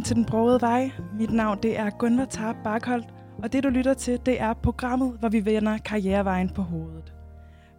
[0.00, 0.90] Velkommen til Den Brogede Vej.
[1.18, 3.06] Mit navn det er Gunvar Tarp Barkholdt,
[3.42, 7.12] og det du lytter til, det er programmet, hvor vi vender karrierevejen på hovedet.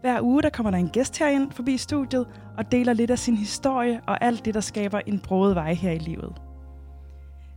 [0.02, 3.38] Hver uge der kommer der en gæst herind forbi studiet og deler lidt af sin
[3.38, 6.41] historie og alt det, der skaber en broget vej her i livet.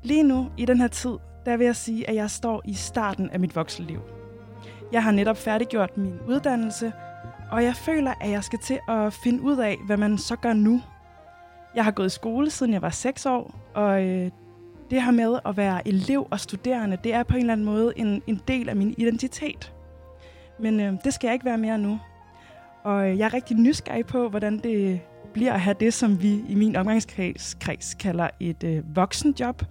[0.02, 3.30] Lige nu, i den her tid, der vil jeg sige, at jeg står i starten
[3.30, 4.00] af mit voksenliv.
[4.92, 6.92] Jeg har netop færdiggjort min uddannelse,
[7.50, 10.52] og jeg føler, at jeg skal til at finde ud af, hvad man så gør
[10.52, 10.80] nu–
[11.74, 14.30] jeg har gået i skole, siden jeg var 6 år, og øh,
[14.90, 17.92] det her med at være elev og studerende, det er på en eller anden måde
[17.96, 19.72] en, en del af min identitet.
[20.60, 22.00] Men øh, det skal jeg ikke være mere nu.
[22.82, 25.00] Og øh, jeg er rigtig nysgerrig på, hvordan det
[25.32, 29.62] bliver at have det, som vi i min omgangskreds kreds kalder et øh, voksenjob.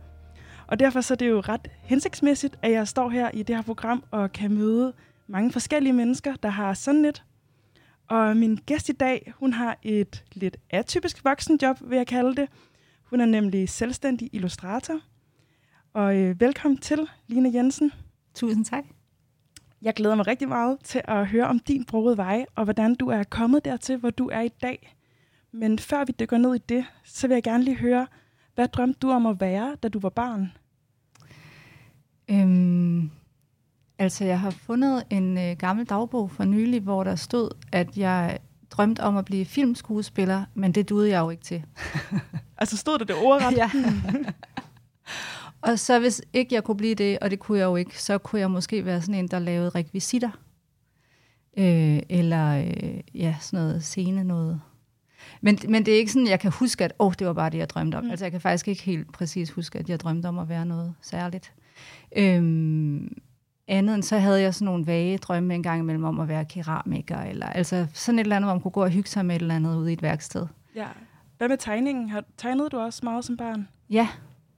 [0.67, 3.63] Og derfor så er det jo ret hensigtsmæssigt, at jeg står her i det her
[3.63, 4.93] program og kan møde
[5.27, 7.23] mange forskellige mennesker, der har sådan lidt
[8.07, 12.49] og min gæst i dag, hun har et lidt atypisk voksenjob, vil jeg kalde det.
[13.13, 14.99] Hun er nemlig selvstændig illustrator.
[15.93, 17.91] Og øh, velkommen til, Line Jensen.
[18.33, 18.83] Tusind tak.
[19.81, 23.07] Jeg glæder mig rigtig meget til at høre om din brugede vej, og hvordan du
[23.07, 24.95] er kommet dertil, hvor du er i dag.
[25.51, 28.07] Men før vi dykker ned i det, så vil jeg gerne lige høre,
[28.55, 30.51] hvad drømte du om at være, da du var barn?
[32.31, 33.11] Øhm,
[33.97, 38.39] Altså, jeg har fundet en øh, gammel dagbog for nylig, hvor der stod, at jeg
[38.73, 41.63] drømte om at blive filmskuespiller, men det duede jeg jo ikke til.
[42.57, 43.57] altså stod det det ordret?
[43.61, 43.71] ja.
[45.67, 48.17] og så hvis ikke jeg kunne blive det, og det kunne jeg jo ikke, så
[48.17, 50.29] kunne jeg måske være sådan en, der lavede rekvisitter.
[51.57, 54.61] Øh, eller øh, ja, sådan noget scene noget.
[55.41, 57.57] Men, men det er ikke sådan, jeg kan huske, at oh, det var bare det,
[57.57, 58.03] jeg drømte om.
[58.03, 58.09] Mm.
[58.09, 60.93] Altså jeg kan faktisk ikke helt præcis huske, at jeg drømte om at være noget
[61.01, 61.53] særligt.
[62.15, 63.17] Øhm,
[63.67, 66.45] andet end så havde jeg sådan nogle vage drømme en gang imellem om at være
[66.45, 69.35] keramiker, eller altså sådan et eller andet, hvor man kunne gå og hygge sig med
[69.35, 70.47] et eller andet ude i et værksted.
[70.75, 70.87] Ja.
[71.37, 72.09] Hvad med tegningen?
[72.09, 73.67] Har, tegnede du også meget som barn?
[73.89, 74.07] Ja,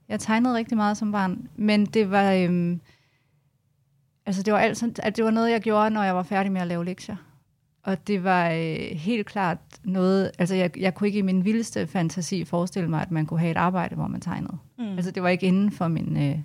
[0.08, 2.80] jeg tegnede rigtig meget som barn, men det var, øhm,
[4.26, 6.60] altså det var, altid, at det var noget, jeg gjorde, når jeg var færdig med
[6.60, 7.16] at lave lektier.
[7.82, 11.86] Og det var øh, helt klart noget, altså jeg, jeg kunne ikke i min vildeste
[11.86, 14.58] fantasi forestille mig, at man kunne have et arbejde, hvor man tegnede.
[14.78, 14.96] Mm.
[14.96, 16.38] Altså det var ikke inden for min, øh,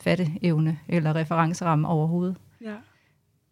[0.00, 2.36] fatteevne eller referenceramme overhovedet.
[2.60, 2.74] Ja,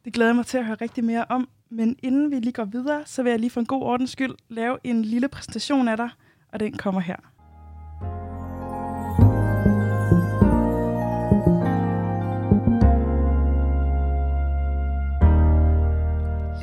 [0.05, 1.49] det glæder jeg mig til at høre rigtig mere om.
[1.71, 4.35] Men inden vi lige går videre, så vil jeg lige for en god ordens skyld
[4.49, 6.09] lave en lille præsentation af dig,
[6.53, 7.17] og den kommer her.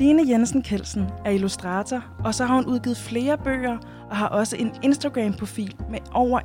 [0.00, 3.78] Lene Jensen Kelsen er illustrator, og så har hun udgivet flere bøger
[4.10, 6.40] og har også en Instagram-profil med over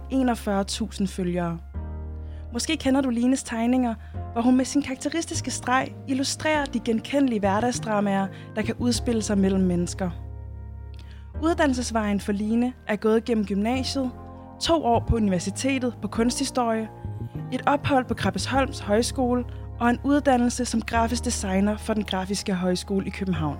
[1.01, 1.59] 41.000 følgere.
[2.55, 3.95] Måske kender du Lines tegninger,
[4.33, 9.63] hvor hun med sin karakteristiske streg illustrerer de genkendelige hverdagsdramaer, der kan udspille sig mellem
[9.63, 10.09] mennesker.
[11.43, 14.11] Uddannelsesvejen for Line er gået gennem gymnasiet,
[14.61, 16.89] to år på universitetet på kunsthistorie,
[17.53, 19.45] et ophold på Krabbesholms Højskole
[19.79, 23.57] og en uddannelse som grafisk designer for den Grafiske Højskole i København.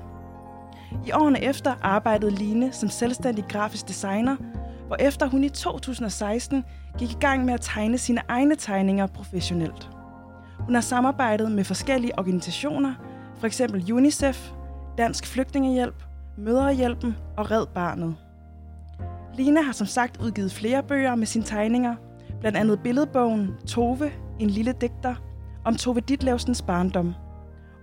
[1.08, 4.36] I årene efter arbejdede Line som selvstændig grafisk designer,
[4.88, 6.64] hvor efter hun i 2016
[6.98, 9.90] gik i gang med at tegne sine egne tegninger professionelt.
[10.60, 12.94] Hun har samarbejdet med forskellige organisationer,
[13.40, 14.52] for eksempel UNICEF,
[14.98, 16.04] Dansk Flygtningehjælp,
[16.38, 18.16] Møderhjælpen og Red Barnet.
[19.36, 21.96] Lina har som sagt udgivet flere bøger med sine tegninger,
[22.40, 25.16] blandt andet billedbogen Tove, en lille digter,
[25.66, 27.14] om Tove Ditlevsens barndom.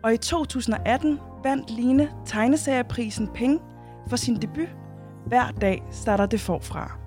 [0.04, 3.58] Og i 2018 vandt Line tegneserieprisen Penge
[4.08, 4.68] for sin debut
[5.26, 6.98] hver dag starter det forfra.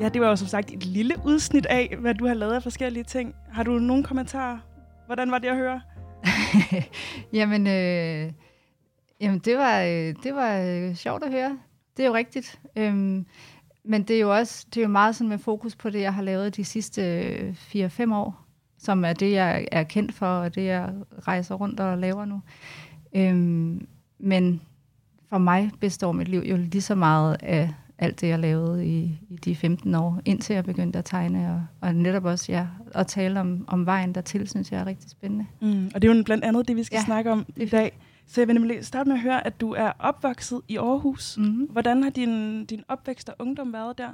[0.00, 2.62] Ja, det var jo som sagt et lille udsnit af, hvad du har lavet af
[2.62, 3.34] forskellige ting.
[3.52, 4.58] Har du nogle kommentarer?
[5.06, 5.80] Hvordan var det at høre?
[7.38, 8.32] jamen, øh,
[9.20, 11.58] jamen, det var, øh, det var øh, sjovt at høre.
[11.96, 12.60] Det er jo rigtigt.
[12.76, 13.26] Øhm,
[13.84, 16.14] men det er jo også det er jo meget sådan med fokus på det, jeg
[16.14, 18.46] har lavet de sidste øh, 4-5 år,
[18.82, 20.90] som er det, jeg er kendt for, og det, jeg
[21.28, 22.42] rejser rundt og laver nu.
[23.14, 23.86] Øhm,
[24.18, 24.60] men
[25.28, 29.18] for mig består mit liv jo lige så meget af alt det, jeg lavede i,
[29.30, 33.06] i de 15 år, indtil jeg begyndte at tegne, og, og netop også ja, at
[33.06, 35.46] tale om, om vejen dertil, synes jeg er rigtig spændende.
[35.60, 37.98] Mm, og det er jo blandt andet det, vi skal ja, snakke om i dag.
[38.26, 41.38] Så jeg vil nemlig starte med at høre, at du er opvokset i Aarhus.
[41.38, 41.64] Mm-hmm.
[41.64, 44.08] Hvordan har din, din opvækst og ungdom været der?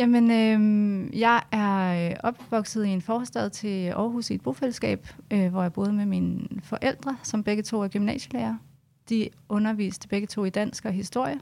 [0.00, 5.50] Jamen, øh, jeg er øh, opvokset i en forstad til Aarhus i et bofællesskab, øh,
[5.50, 8.56] hvor jeg boede med mine forældre, som begge to er gymnasielærer.
[9.08, 11.40] De underviste begge to i dansk og historie.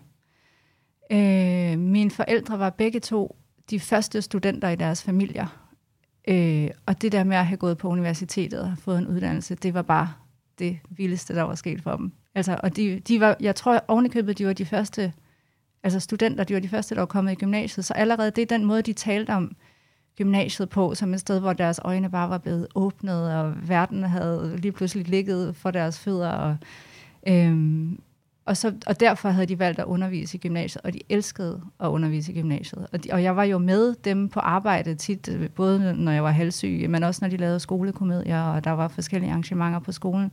[1.13, 3.37] Øh, mine forældre var begge to
[3.71, 5.69] de første studenter i deres familier.
[6.29, 9.55] Øh, og det der med at have gået på universitetet og have fået en uddannelse,
[9.55, 10.13] det var bare
[10.59, 12.13] det vildeste, der var sket for dem.
[12.35, 15.13] Altså, og de, de var, jeg tror ovenikøbet, de var de første
[15.83, 18.57] altså studenter, de var de første, der var kommet i gymnasiet, så allerede det er
[18.57, 19.57] den måde, de talte om
[20.17, 24.57] gymnasiet på, som et sted, hvor deres øjne bare var blevet åbnet, og verden havde
[24.57, 26.57] lige pludselig ligget for deres fødder, og,
[27.29, 28.01] øhm,
[28.47, 31.87] og, så, og derfor havde de valgt at undervise i gymnasiet, og de elskede at
[31.87, 32.87] undervise i gymnasiet.
[32.93, 36.25] Og, de, og jeg var jo med dem på arbejde tit, øh, både når jeg
[36.25, 40.31] var halvsyg, men også når de lavede skolekomedier, og der var forskellige arrangementer på skolen.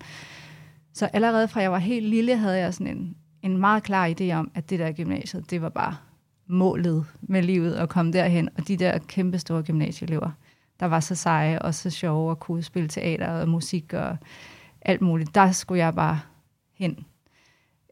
[0.94, 3.16] Så allerede fra jeg var helt lille, havde jeg sådan en,
[3.46, 5.96] en meget klar idé om, at det der gymnasiet, det var bare
[6.48, 8.50] målet med livet at komme derhen.
[8.58, 10.32] Og de der kæmpe store gymnasieelever,
[10.80, 14.18] der var så seje og så sjove og kunne spille teater og musik og
[14.82, 16.20] alt muligt, der skulle jeg bare
[16.74, 17.06] hen.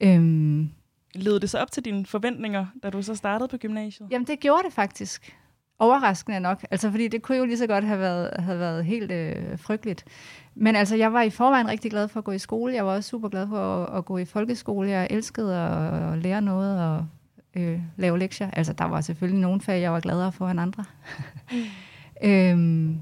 [0.01, 0.69] Øhm,
[1.15, 4.07] Led det så op til dine forventninger, da du så startede på gymnasiet?
[4.11, 5.35] Jamen, det gjorde det faktisk.
[5.79, 6.65] Overraskende nok.
[6.71, 10.05] Altså, fordi det kunne jo lige så godt have været, have været helt øh, frygteligt.
[10.55, 12.73] Men altså, jeg var i forvejen rigtig glad for at gå i skole.
[12.73, 14.89] Jeg var også super glad for at, at gå i folkeskole.
[14.89, 17.05] Jeg elskede at, at lære noget og
[17.55, 18.49] øh, lave lektier.
[18.51, 20.85] Altså, der var selvfølgelig nogle fag, jeg var gladere for end andre.
[22.23, 22.97] øhm,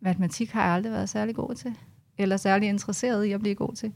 [0.00, 1.74] matematik har jeg aldrig været særlig god til.
[2.18, 3.92] Eller særlig interesseret i at blive god til.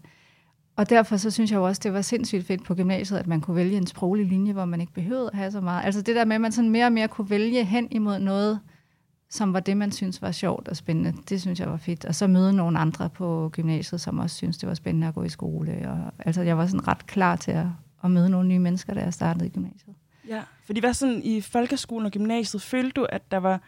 [0.76, 3.40] Og derfor så synes jeg jo også, det var sindssygt fedt på gymnasiet, at man
[3.40, 5.84] kunne vælge en sproglig linje, hvor man ikke behøvede at have så meget.
[5.84, 8.60] Altså det der med, at man sådan mere og mere kunne vælge hen imod noget,
[9.34, 11.14] som var det, man synes var sjovt og spændende.
[11.28, 12.04] Det synes jeg var fedt.
[12.04, 15.22] Og så møde nogle andre på gymnasiet, som også synes, det var spændende at gå
[15.22, 15.90] i skole.
[15.90, 17.66] Og, altså jeg var sådan ret klar til at,
[18.04, 19.94] at møde nogle nye mennesker, da jeg startede i gymnasiet.
[20.28, 23.60] Ja, fordi hvad sådan i folkeskolen og gymnasiet, følte du, at der var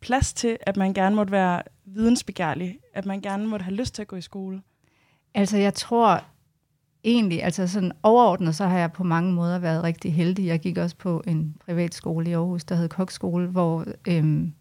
[0.00, 2.78] plads til, at man gerne måtte være vidensbegærlig?
[2.94, 4.62] At man gerne måtte have lyst til at gå i skole?
[5.34, 6.24] Altså jeg tror,
[7.04, 10.46] egentlig, altså sådan overordnet, så har jeg på mange måder været rigtig heldig.
[10.46, 14.54] Jeg gik også på en privat skole i Aarhus, der hed Kokskole, hvor, øhm,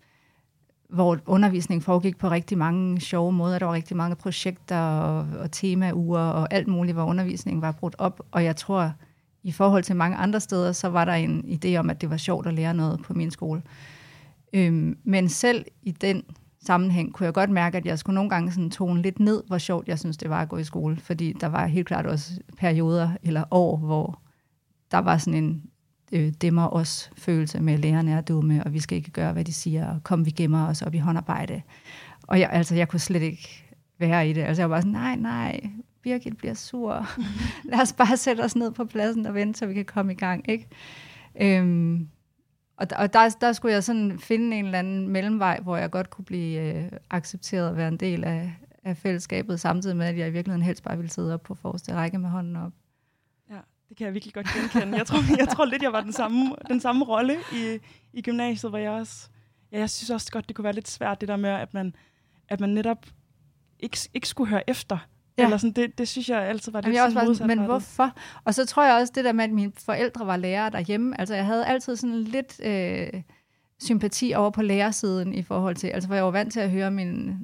[0.94, 3.60] hvor undervisning foregik på rigtig mange sjove måder.
[3.60, 7.96] Der var rigtig mange projekter og, og temauger og alt muligt, hvor undervisningen var brudt
[7.98, 8.22] op.
[8.32, 8.94] Og jeg tror,
[9.44, 12.18] i forhold til mange andre steder, så var der en idé om, at det var
[12.18, 13.62] sjovt at lære noget på min skole.
[14.54, 16.24] Øhm, men selv i den
[16.66, 19.58] sammenhæng, kunne jeg godt mærke, at jeg skulle nogle gange sådan tone lidt ned, hvor
[19.58, 20.98] sjovt jeg synes, det var at gå i skole.
[20.98, 24.20] Fordi der var helt klart også perioder eller år, hvor
[24.92, 25.64] der var sådan en
[26.14, 29.46] øh, demmer os følelse med, at lærerne er dumme, og vi skal ikke gøre, hvad
[29.46, 31.62] de siger, og kom, vi gemmer os op i håndarbejde.
[32.28, 33.66] Og jeg, altså, jeg kunne slet ikke
[34.00, 34.42] være i det.
[34.42, 35.70] Altså, jeg var bare sådan, nej, nej,
[36.02, 37.08] Birgit bliver sur.
[37.72, 40.16] Lad os bare sætte os ned på pladsen og vente, så vi kan komme i
[40.16, 40.50] gang.
[40.50, 40.68] Ikke?
[41.42, 42.08] Øhm,
[42.78, 46.10] og, og der, der skulle jeg sådan finde en eller anden mellemvej, hvor jeg godt
[46.10, 50.28] kunne blive øh, accepteret at være en del af, af fællesskabet, samtidig med, at jeg
[50.28, 52.72] i virkeligheden helst bare ville sidde op på forreste række med hånden op.
[53.94, 54.98] Det kan jeg virkelig godt genkende.
[54.98, 57.80] Jeg tror, jeg tror lidt, jeg var den samme, den samme rolle i,
[58.14, 59.30] i gymnasiet, hvor jeg også...
[59.72, 61.96] Ja, jeg synes også godt, det kunne være lidt svært, det der med, at man,
[62.50, 63.06] at man netop
[63.80, 64.98] ikke, ikke skulle høre efter.
[65.38, 65.44] Ja.
[65.44, 68.12] Eller sådan, det, det synes jeg altid var lidt Jamen, jeg også var, Men hvorfor?
[68.44, 71.20] Og så tror jeg også det der med, at mine forældre var lærere derhjemme.
[71.20, 73.22] Altså jeg havde altid sådan lidt øh,
[73.82, 76.92] sympati over på lærersiden i forhold til, altså for jeg var vant til at høre
[76.92, 77.40] mine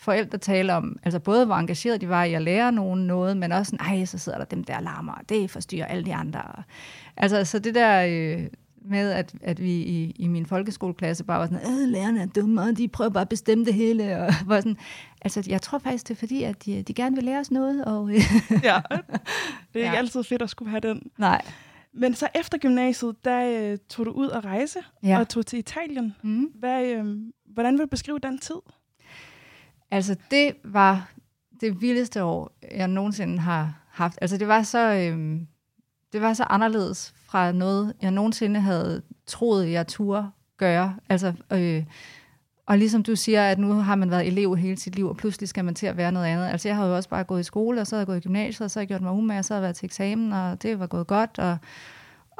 [0.00, 3.52] forældre tale om, altså både hvor engageret de var i at lære nogen noget, men
[3.52, 6.42] også sådan, ej, så sidder der dem der larmer, og det forstyrrer alle de andre.
[7.16, 8.06] Altså så det der...
[8.08, 8.46] Øh,
[8.84, 12.78] med, at, at vi i, i min folkeskoleklasse bare var sådan, lærerne er dumme, og
[12.78, 14.18] de prøver bare at bestemme det hele.
[14.18, 14.76] Og var sådan,
[15.22, 17.84] altså, jeg tror faktisk, det er fordi, at de, de gerne vil lære os noget.
[17.84, 18.16] Og, ja,
[18.50, 19.94] det er ikke ja.
[19.94, 21.10] altid fedt at skulle have den.
[21.18, 21.42] Nej.
[21.94, 25.18] Men så efter gymnasiet, der øh, tog du ud og rejse, ja.
[25.18, 26.14] og tog til Italien.
[26.22, 26.44] Mm.
[26.54, 27.04] Hvad, øh,
[27.46, 28.56] hvordan vil du beskrive den tid?
[29.90, 31.12] Altså, det var
[31.60, 34.18] det vildeste år, jeg nogensinde har haft.
[34.20, 34.94] Altså, det var så...
[34.94, 35.46] øhm,
[36.12, 40.96] det var så anderledes fra noget, jeg nogensinde havde troet, jeg turde gøre.
[41.08, 41.84] Altså, øh,
[42.66, 45.48] og ligesom du siger, at nu har man været elev hele sit liv, og pludselig
[45.48, 46.48] skal man til at være noget andet.
[46.48, 48.20] Altså jeg har jo også bare gået i skole, og så har jeg gået i
[48.20, 50.32] gymnasiet, og så har jeg gjort mig umage, og så har jeg været til eksamen,
[50.32, 51.38] og det var gået godt.
[51.38, 51.58] Og,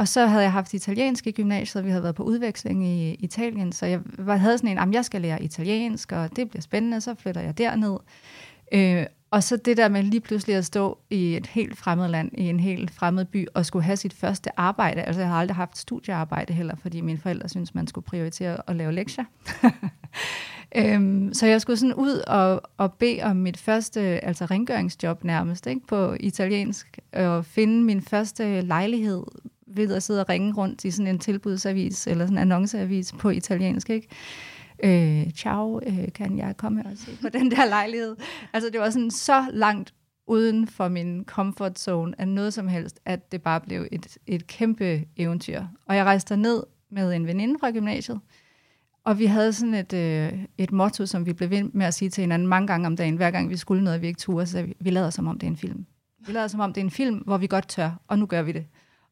[0.00, 3.14] og så havde jeg haft italiensk i gymnasiet, og vi havde været på udveksling i
[3.14, 7.00] Italien, så jeg havde sådan en, at jeg skal lære italiensk, og det bliver spændende,
[7.00, 7.96] så flytter jeg derned.
[8.72, 12.30] Øh, Og så det der med lige pludselig at stå i et helt fremmed land,
[12.34, 15.02] i en helt fremmed by, og skulle have sit første arbejde.
[15.02, 18.76] Altså, jeg har aldrig haft studiearbejde heller, fordi mine forældre synes man skulle prioritere at
[18.76, 19.24] lave lektier.
[20.76, 25.66] øhm, så jeg skulle sådan ud og, og bede om mit første altså rengøringsjob nærmest
[25.66, 29.22] ikke, på italiensk, og finde min første lejlighed
[29.74, 33.30] ved at sidde og ringe rundt i sådan en tilbudsavis, eller sådan en annonceavis på
[33.30, 34.08] italiensk, ikke?
[34.84, 38.16] øh, ciao, øh, kan jeg komme og se på den der lejlighed?
[38.52, 39.94] Altså det var sådan så langt
[40.26, 44.46] uden for min comfort zone af noget som helst, at det bare blev et, et
[44.46, 45.62] kæmpe eventyr.
[45.86, 48.20] Og jeg rejste ned med en veninde fra gymnasiet,
[49.04, 52.10] og vi havde sådan et, øh, et motto, som vi blev ved med at sige
[52.10, 53.16] til hinanden mange gange om dagen.
[53.16, 55.46] Hver gang vi skulle noget, vi ikke turde, så vi, vi lader som om det
[55.46, 55.86] er en film.
[56.26, 58.42] Vi lader som om det er en film, hvor vi godt tør, og nu gør
[58.42, 58.66] vi det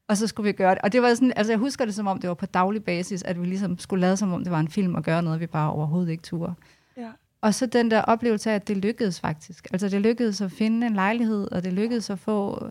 [0.09, 0.79] og så skulle vi gøre det.
[0.83, 3.23] Og det var sådan, altså jeg husker det som om, det var på daglig basis,
[3.23, 5.47] at vi ligesom skulle lade som om, det var en film og gøre noget, vi
[5.47, 6.55] bare overhovedet ikke turde.
[6.97, 7.11] Ja.
[7.41, 9.67] Og så den der oplevelse af, at det lykkedes faktisk.
[9.73, 12.71] Altså det lykkedes at finde en lejlighed, og det lykkedes at få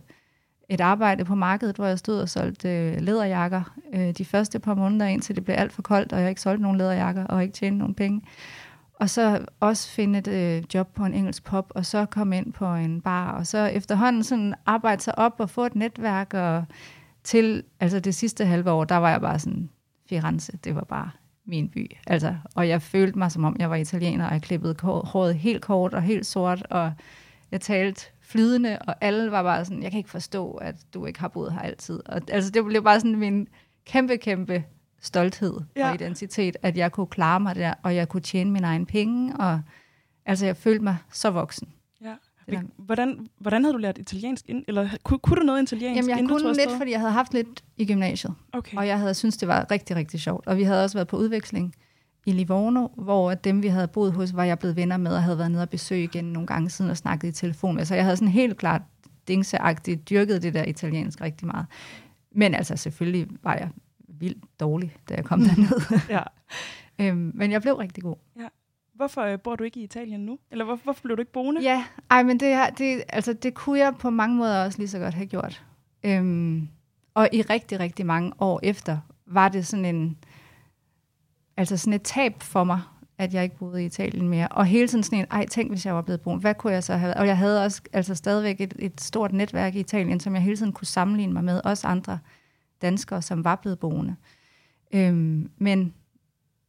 [0.70, 4.74] et arbejde på markedet, hvor jeg stod og solgte øh, læderjakker øh, de første par
[4.74, 7.54] måneder, indtil det blev alt for koldt, og jeg ikke solgte nogen læderjakker, og ikke
[7.54, 8.22] tjente nogen penge.
[8.94, 12.54] Og så også finde et øh, job på en engelsk pop, og så komme ind
[12.54, 16.66] på en bar, og så efterhånden sådan arbejde sig op og få et netværk, og
[17.28, 19.70] til altså det sidste halve år, der var jeg bare sådan,
[20.10, 21.10] Firenze, det var bare
[21.46, 21.92] min by.
[22.08, 25.62] Altså, og jeg følte mig, som om jeg var italiener, og jeg klippede håret helt
[25.62, 26.94] kort og helt sort, og
[27.52, 31.20] jeg talte flydende, og alle var bare sådan, jeg kan ikke forstå, at du ikke
[31.20, 32.00] har boet her altid.
[32.06, 33.48] Og, altså, det blev bare sådan min
[33.86, 34.64] kæmpe, kæmpe
[35.02, 35.88] stolthed ja.
[35.88, 39.38] og identitet, at jeg kunne klare mig der, og jeg kunne tjene mine egne penge,
[39.38, 39.62] og
[40.26, 41.68] altså, jeg følte mig så voksen.
[42.78, 44.46] Hvordan, hvordan havde du lært italiensk?
[44.50, 45.98] Ind, eller kunne, kunne du noget italiensk?
[45.98, 48.34] Jamen, jeg kunne lidt, fordi jeg havde haft lidt i gymnasiet.
[48.54, 48.78] Okay.
[48.78, 50.48] Og jeg havde synes det var rigtig, rigtig sjovt.
[50.48, 51.76] Og vi havde også været på udveksling
[52.26, 55.38] i Livorno, hvor dem, vi havde boet hos, var jeg blevet venner med og havde
[55.38, 57.86] været nede og besøge igen nogle gange siden og snakket i telefon med.
[57.86, 58.82] Så jeg havde sådan helt klart
[59.28, 61.66] dingseagtigt dyrket det der italiensk rigtig meget.
[62.32, 63.70] Men altså, selvfølgelig var jeg
[64.08, 66.00] vildt dårlig, da jeg kom derned.
[66.10, 66.24] ja.
[67.06, 68.16] øhm, men jeg blev rigtig god.
[68.40, 68.48] Ja.
[68.98, 70.40] Hvorfor øh, bor du ikke i Italien nu?
[70.52, 71.62] Eller hvorfor, hvorfor blev du ikke boende?
[71.62, 75.00] Ja, ej, men det, det, altså, det kunne jeg på mange måder også lige så
[75.00, 75.64] godt have gjort.
[76.04, 76.70] Øhm,
[77.14, 80.18] og i rigtig, rigtig mange år efter, var det sådan en,
[81.58, 82.82] altså sådan et tab for mig,
[83.18, 84.48] at jeg ikke boede i Italien mere.
[84.48, 86.84] Og hele tiden sådan en, ej, tænk hvis jeg var blevet boende, hvad kunne jeg
[86.84, 90.34] så have Og jeg havde også altså stadigvæk et, et stort netværk i Italien, som
[90.34, 92.20] jeg hele tiden kunne sammenligne mig med, også andre
[92.82, 94.16] danskere, som var blevet boende.
[94.94, 95.94] Øhm, men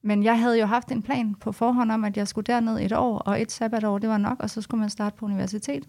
[0.09, 2.93] men jeg havde jo haft en plan på forhånd om, at jeg skulle derned et
[2.93, 5.89] år, og et sabbatår, det var nok, og så skulle man starte på universitetet.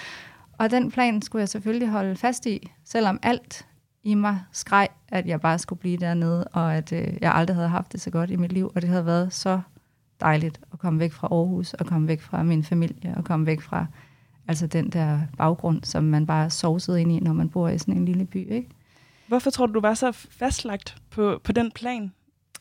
[0.58, 3.66] og den plan skulle jeg selvfølgelig holde fast i, selvom alt
[4.02, 7.68] i mig skreg, at jeg bare skulle blive dernede, og at øh, jeg aldrig havde
[7.68, 9.60] haft det så godt i mit liv, og det havde været så
[10.20, 13.60] dejligt at komme væk fra Aarhus, og komme væk fra min familie, og komme væk
[13.60, 13.86] fra
[14.48, 17.96] altså den der baggrund, som man bare sovsede ind i, når man bor i sådan
[17.96, 18.50] en lille by.
[18.50, 18.68] Ikke?
[19.26, 22.12] Hvorfor tror du, du var så fastlagt på, på den plan?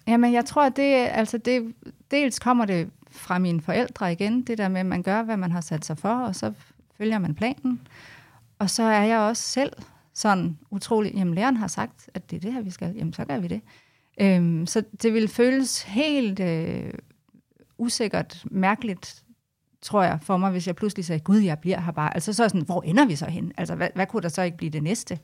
[0.07, 1.73] Jamen, jeg tror, at det, altså det,
[2.11, 5.51] dels kommer det fra mine forældre igen, det der med, at man gør, hvad man
[5.51, 6.53] har sat sig for, og så
[6.97, 7.87] følger man planen.
[8.59, 9.73] Og så er jeg også selv
[10.13, 13.25] sådan utrolig, jamen læreren har sagt, at det er det her, vi skal, jamen så
[13.25, 13.61] gør vi det.
[14.21, 16.93] Øhm, så det vil føles helt øh,
[17.77, 19.23] usikkert, mærkeligt,
[19.81, 22.13] tror jeg, for mig, hvis jeg pludselig sagde, gud, jeg bliver her bare.
[22.13, 23.51] Altså så er sådan, hvor ender vi så hen?
[23.57, 25.19] Altså, hvad, hvad kunne der så ikke blive det næste?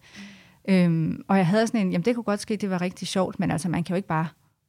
[0.68, 0.74] Mm.
[0.74, 3.40] Øhm, og jeg havde sådan en, jamen det kunne godt ske, det var rigtig sjovt,
[3.40, 4.28] men altså man kan jo ikke bare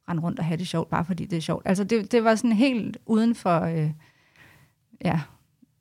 [0.09, 1.61] rende rundt og have det sjovt, bare fordi det er sjovt.
[1.65, 3.91] Altså det, det var sådan helt uden for, øh,
[5.05, 5.21] ja,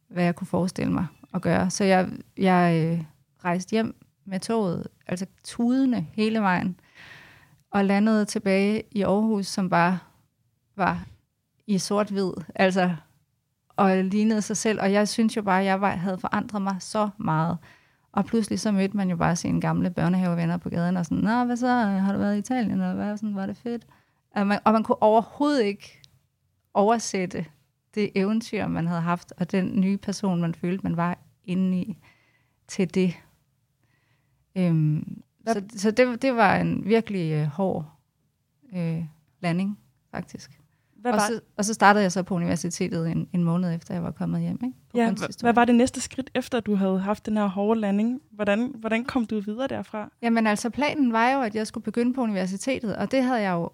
[0.09, 1.71] hvad jeg kunne forestille mig at gøre.
[1.71, 3.04] Så jeg, jeg øh,
[3.45, 6.81] rejste hjem med toget, altså tudende hele vejen,
[7.71, 9.99] og landede tilbage i Aarhus, som bare
[10.76, 11.04] var
[11.66, 12.95] i sort-hvid, altså,
[13.76, 14.81] og lignede sig selv.
[14.81, 17.59] Og jeg synes jo bare, at jeg var, havde forandret mig så meget.
[18.12, 21.45] Og pludselig så mødte man jo bare sine gamle børnehavevenner på gaden, og sådan, Nå,
[21.45, 23.87] hvad så, har du været i Italien, eller hvad, sådan, var det fedt?
[24.34, 26.02] Og man, og man kunne overhovedet ikke
[26.74, 27.46] oversætte
[27.94, 31.98] det eventyr, man havde haft, og den nye person, man følte, man var inde i,
[32.68, 33.14] til det.
[34.56, 37.86] Øhm, så så det, det var en virkelig øh, hård
[38.74, 39.04] øh,
[39.40, 39.78] landing,
[40.10, 40.60] faktisk.
[40.96, 41.18] Hvad var...
[41.18, 44.10] og, så, og så startede jeg så på universitetet en, en måned efter, jeg var
[44.10, 44.58] kommet hjem.
[44.64, 44.76] Ikke?
[44.94, 48.20] ja, hvad var det næste skridt, efter du havde haft den her hårde landing?
[48.30, 50.10] Hvordan, hvordan kom du videre derfra?
[50.22, 53.52] Jamen altså, planen var jo, at jeg skulle begynde på universitetet, og det havde jeg
[53.52, 53.70] jo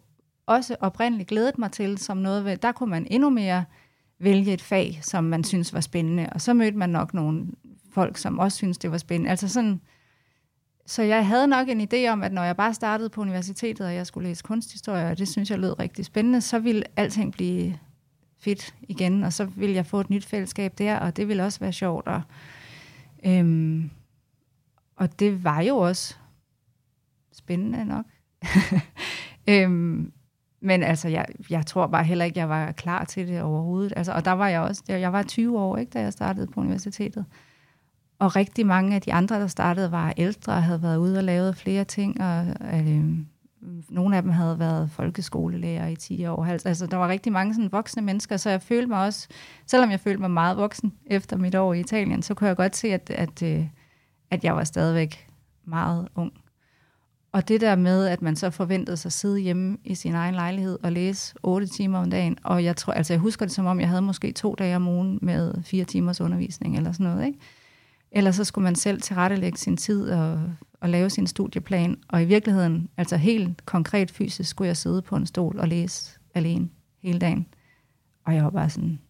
[0.51, 3.65] også oprindeligt glædet mig til, som noget der kunne man endnu mere
[4.19, 7.47] vælge et fag, som man synes var spændende, og så mødte man nok nogle
[7.93, 9.31] folk, som også synes det var spændende.
[9.31, 9.81] Altså sådan,
[10.87, 13.95] så jeg havde nok en idé om, at når jeg bare startede på universitetet, og
[13.95, 17.79] jeg skulle læse kunsthistorie, og det synes jeg lød rigtig spændende, så ville alting blive
[18.39, 21.61] fedt igen, og så ville jeg få et nyt fællesskab der, og det ville også
[21.61, 22.09] være sjovt.
[22.09, 22.23] Og,
[23.27, 23.91] øhm,
[24.97, 26.17] og det var jo også
[27.33, 28.05] spændende nok.
[29.51, 30.13] øhm,
[30.61, 33.93] men altså, jeg, jeg tror bare heller ikke, jeg var klar til det overhovedet.
[33.97, 36.61] Altså, og der var jeg også, jeg var 20 år, ikke, da jeg startede på
[36.61, 37.25] universitetet.
[38.19, 41.25] Og rigtig mange af de andre, der startede, var ældre og havde været ude og
[41.25, 43.05] lavet flere ting, og øh,
[43.89, 46.45] nogle af dem havde været folkeskolelærer i 10 år.
[46.45, 49.29] Altså, der var rigtig mange sådan voksne mennesker, så jeg følte mig også,
[49.67, 52.77] selvom jeg følte mig meget voksen efter mit år i Italien, så kunne jeg godt
[52.77, 53.67] se, at, at, øh,
[54.31, 55.27] at jeg var stadigvæk
[55.65, 56.33] meget ung.
[57.33, 60.35] Og det der med, at man så forventede sig at sidde hjemme i sin egen
[60.35, 63.67] lejlighed og læse otte timer om dagen, og jeg tror, altså jeg husker det som
[63.67, 67.27] om, jeg havde måske to dage om ugen med fire timers undervisning eller sådan noget,
[67.27, 67.39] ikke?
[68.13, 70.43] Eller så skulle man selv tilrettelægge sin tid og,
[70.81, 75.17] og lave sin studieplan, og i virkeligheden, altså helt konkret fysisk, skulle jeg sidde på
[75.17, 76.69] en stol og læse alene
[77.03, 77.47] hele dagen.
[78.27, 79.01] Og jeg var bare sådan,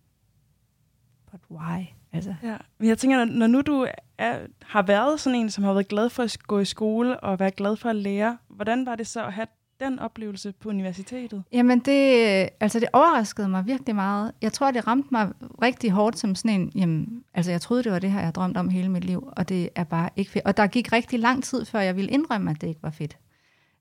[1.30, 1.84] but why?
[2.12, 2.34] Altså.
[2.42, 3.86] Ja, men jeg tænker, når nu du
[4.20, 7.38] er, har været sådan en, som har været glad for at gå i skole og
[7.38, 9.46] være glad for at lære, hvordan var det så at have
[9.80, 11.42] den oplevelse på universitetet?
[11.52, 12.12] Jamen, det,
[12.42, 14.32] øh, altså det overraskede mig virkelig meget.
[14.42, 15.30] Jeg tror, det ramte mig
[15.62, 18.58] rigtig hårdt som sådan en, jamen, altså jeg troede, det var det her, jeg drømte
[18.58, 20.44] om hele mit liv, og det er bare ikke fedt.
[20.44, 23.18] Og der gik rigtig lang tid, før jeg ville indrømme, at det ikke var fedt.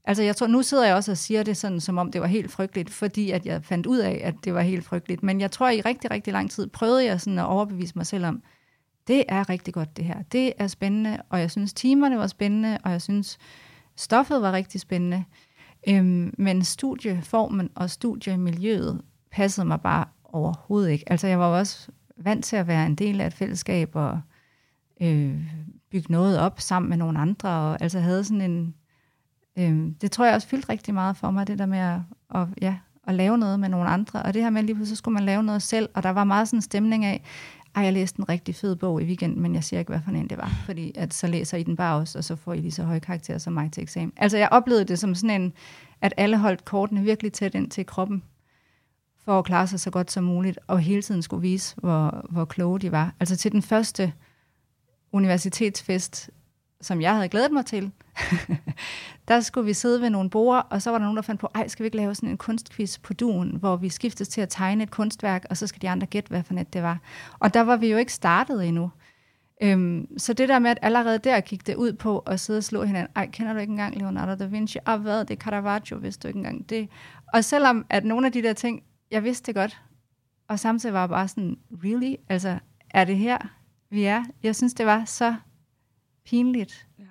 [0.06, 2.28] Altså jeg tror, nu sidder jeg også og siger det sådan, som om det var
[2.28, 5.24] helt frygteligt, fordi at jeg fandt ud af, at det var helt frygteligt.
[5.24, 8.26] Men jeg tror, i rigtig, rigtig lang tid prøvede jeg sådan at overbevise mig selv
[8.26, 8.42] om,
[9.08, 10.22] det er rigtig godt det her.
[10.22, 13.38] Det er spændende, og jeg synes timerne var spændende, og jeg synes
[13.96, 15.24] stoffet var rigtig spændende.
[15.88, 19.02] Øhm, men studieformen og studiemiljøet
[19.32, 21.12] passede mig bare overhovedet ikke.
[21.12, 24.22] Altså jeg var også vant til at være en del af et fællesskab og
[25.02, 25.42] øh,
[25.92, 28.76] bygge noget op sammen med nogle andre, og altså havde sådan en
[29.60, 32.50] Øh, det tror jeg også fyldte rigtig meget for mig, det der med at, og,
[32.62, 32.76] ja,
[33.08, 34.24] at lave noget med nogle andre.
[34.24, 36.24] Og det her med, lige pludselig så skulle man lave noget selv, og der var
[36.24, 37.24] meget sådan en stemning af,
[37.80, 40.12] ej, jeg læste en rigtig fed bog i weekenden, men jeg siger ikke, hvad for
[40.12, 42.60] en det var, fordi at så læser I den bare også, og så får I
[42.60, 44.14] lige så høje karakterer som mig til eksamen.
[44.18, 45.54] Altså jeg oplevede det som sådan en,
[46.02, 48.24] at alle holdt kortene virkelig tæt ind til kroppen,
[49.26, 52.46] for at klare sig så godt som muligt, og hele tiden skulle vise, hvor, hvor
[52.46, 53.14] kloge de var.
[53.20, 54.14] Altså til den første
[55.12, 56.30] universitetsfest,
[56.82, 57.92] som jeg havde glædet mig til,
[59.28, 61.50] der skulle vi sidde ved nogle borde, og så var der nogen, der fandt på,
[61.56, 64.50] ej, skal vi ikke lave sådan en kunstquiz på duen, hvor vi skiftes til at
[64.50, 67.00] tegne et kunstværk, og så skal de andre gætte, hvad for net det var.
[67.40, 68.92] Og der var vi jo ikke startet endnu.
[69.64, 72.64] Øhm, så det der med, at allerede der gik det ud på at sidde og
[72.64, 73.12] slå hinanden.
[73.16, 74.78] Ej, kender du ikke engang Leonardo da Vinci?
[74.86, 75.26] Og hvad?
[75.26, 76.90] Det er Caravaggio, hvis du ikke engang det.
[77.34, 79.82] Og selvom at nogle af de der ting, jeg vidste det godt,
[80.48, 82.16] og samtidig var jeg bare sådan, really?
[82.30, 83.38] Altså, er det her,
[83.90, 84.24] vi er?
[84.44, 85.36] Jeg synes, det var så
[86.30, 87.04] pinligt ja.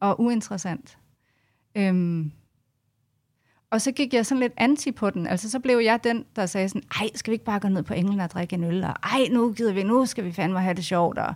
[0.00, 0.98] og uinteressant.
[1.74, 2.32] Øhm,
[3.70, 5.26] og så gik jeg sådan lidt anti på den.
[5.26, 7.82] Altså, så blev jeg den, der sagde sådan, ej, skal vi ikke bare gå ned
[7.82, 8.84] på England og drikke en øl?
[8.84, 11.18] Og ej, nu gider vi, nu skal vi fandme have det sjovt.
[11.18, 11.34] Og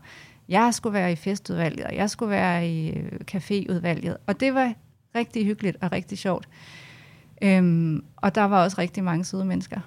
[0.48, 4.16] jeg skulle være i festudvalget, og jeg skulle være i øh, caféudvalget.
[4.26, 4.74] Og det var
[5.14, 6.48] rigtig hyggeligt og rigtig sjovt.
[7.42, 9.80] Øhm, og der var også rigtig mange søde mennesker.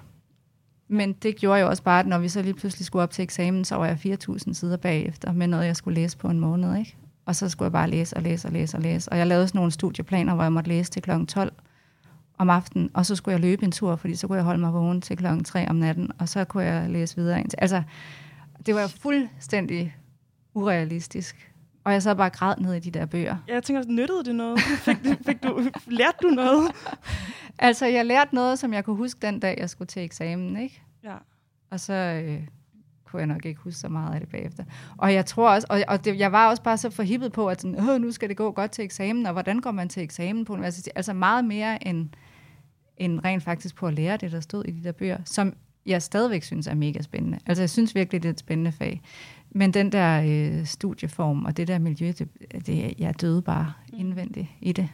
[0.88, 3.22] Men det gjorde jo også bare, at når vi så lige pludselig skulle op til
[3.22, 6.78] eksamen, så var jeg 4.000 sider bagefter med noget, jeg skulle læse på en måned.
[6.78, 6.96] Ikke?
[7.26, 9.12] Og så skulle jeg bare læse og læse og læse og læse.
[9.12, 11.52] Og jeg lavede sådan nogle studieplaner, hvor jeg måtte læse til klokken 12
[12.38, 14.72] om aftenen, og så skulle jeg løbe en tur, fordi så kunne jeg holde mig
[14.72, 17.40] vågen til klokken 3 om natten, og så kunne jeg læse videre.
[17.40, 17.58] Indtil.
[17.62, 17.82] Altså,
[18.66, 19.96] det var fuldstændig
[20.54, 21.52] urealistisk.
[21.84, 23.36] Og jeg sad bare græd ned i de der bøger.
[23.48, 24.60] Jeg tænker, nyttede det noget?
[24.60, 26.70] Fik, fik du, lærte du noget?
[27.58, 30.82] altså, jeg lærte noget, som jeg kunne huske den dag, jeg skulle til eksamen, ikke?
[31.04, 31.14] Ja.
[31.70, 32.40] Og så, øh,
[33.06, 34.64] kunne jeg nok ikke huske så meget af det bagefter.
[34.96, 37.60] Og jeg tror også, og, og det, jeg var også bare så forhippet på, at
[37.60, 40.44] sådan, Åh, nu skal det gå godt til eksamen, og hvordan går man til eksamen
[40.44, 40.92] på universitetet?
[40.96, 42.08] Altså meget mere end,
[42.96, 45.54] end rent faktisk på at lære det, der stod i de der bøger, som
[45.86, 47.38] jeg stadigvæk synes er mega spændende.
[47.46, 49.02] Altså jeg synes virkelig, det er et spændende fag.
[49.50, 52.28] Men den der øh, studieform og det der miljø, det,
[52.66, 53.98] det, jeg døde bare mm.
[53.98, 54.88] indvendigt i det.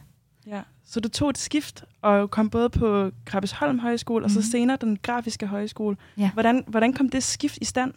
[0.47, 4.25] Ja, så du tog et skift og kom både på Krabbesholm Højskole mm.
[4.25, 4.47] og så mhm.
[4.51, 5.97] senere den grafiske højskole.
[6.17, 6.29] Ja.
[6.33, 7.93] Hvordan, hvordan kom det skift i stand?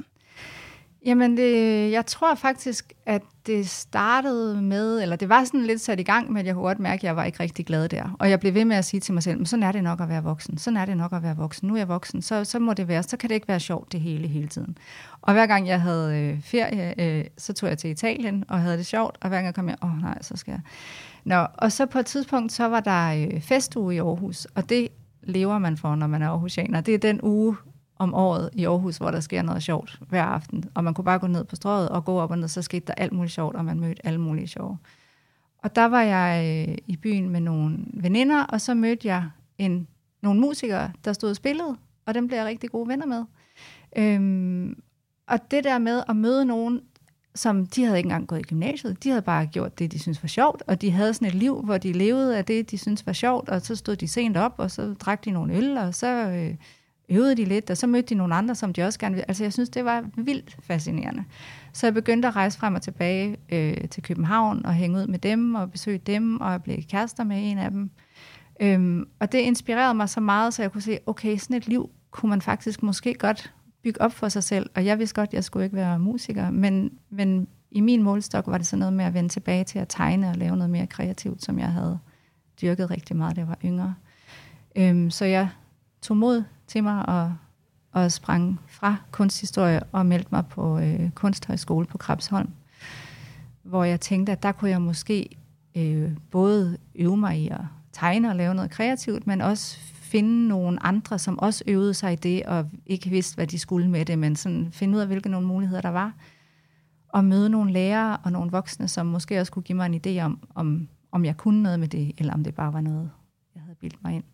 [1.07, 6.01] Jamen, det, jeg tror faktisk, at det startede med, eller det var sådan lidt sat
[6.01, 8.17] i gang med, at jeg godt mærke, at jeg var ikke rigtig glad der.
[8.19, 10.01] Og jeg blev ved med at sige til mig selv, men sådan er det nok
[10.01, 10.59] at være voksen.
[10.59, 11.69] Sådan er det nok at være voksen.
[11.69, 13.93] Nu er jeg voksen, så, så må det være, så kan det ikke være sjovt
[13.93, 14.79] det hele hele tiden.
[15.23, 18.77] Og hver gang jeg havde øh, ferie, øh, så tog jeg til Italien og havde
[18.77, 20.61] det sjovt, og hver gang jeg kom jeg, åh oh, nej, så skal jeg.
[21.27, 24.89] Nå, og så på et tidspunkt, så var der øh, festuge i Aarhus, og det
[25.23, 26.81] lever man for, når man er aarhusianer.
[26.81, 27.57] Det er den uge,
[27.99, 30.65] om året i Aarhus, hvor der sker noget sjovt hver aften.
[30.75, 32.87] Og man kunne bare gå ned på strøget og gå op og ned, så skete
[32.87, 34.79] der alt muligt sjovt, og man mødte alle mulige sjove.
[35.59, 39.25] Og der var jeg øh, i byen med nogle veninder, og så mødte jeg
[39.59, 39.87] en,
[40.23, 43.25] nogle musikere, der stod og spillede, og dem blev jeg rigtig gode venner med.
[43.97, 44.83] Øhm,
[45.27, 46.81] og det der med at møde nogen,
[47.37, 50.23] som de havde ikke engang gået i gymnasiet, de havde bare gjort det, de syntes
[50.23, 53.07] var sjovt, og de havde sådan et liv, hvor de levede af det, de syntes
[53.07, 55.95] var sjovt, og så stod de sent op, og så drak de nogle øl, og
[55.95, 56.55] så øh,
[57.09, 59.29] øvede de lidt, og så mødte de nogle andre, som de også gerne ville.
[59.29, 61.25] Altså jeg synes, det var vildt fascinerende.
[61.73, 65.19] Så jeg begyndte at rejse frem og tilbage øh, til København, og hænge ud med
[65.19, 67.91] dem, og besøge dem, og jeg blev kærester med en af dem.
[68.61, 71.91] Øhm, og det inspirerede mig så meget, så jeg kunne se, okay, sådan et liv
[72.11, 73.53] kunne man faktisk måske godt
[73.87, 74.71] bygge op for sig selv.
[74.75, 78.47] Og jeg vidste godt, at jeg skulle ikke være musiker, men, men i min målstok
[78.47, 80.87] var det sådan noget med at vende tilbage til at tegne og lave noget mere
[80.87, 81.99] kreativt, som jeg havde
[82.63, 83.95] dyrket rigtig meget, da jeg var yngre.
[84.77, 85.49] Øhm, så jeg
[86.03, 87.35] tog mod til mig og,
[87.93, 92.51] og sprang fra kunsthistorie og meldte mig på øh, kunsthøjskole på Krabsholm,
[93.63, 95.29] hvor jeg tænkte, at der kunne jeg måske
[95.77, 97.61] øh, både øve mig i at
[97.93, 102.17] tegne og lave noget kreativt, men også finde nogle andre, som også øvede sig i
[102.17, 105.29] det, og ikke vidste, hvad de skulle med det, men sådan finde ud af, hvilke
[105.29, 106.15] nogle muligheder der var,
[107.09, 110.25] og møde nogle lærere og nogle voksne, som måske også kunne give mig en idé
[110.25, 113.11] om, om, om jeg kunne noget med det, eller om det bare var noget,
[113.55, 114.25] jeg havde bildt mig ind.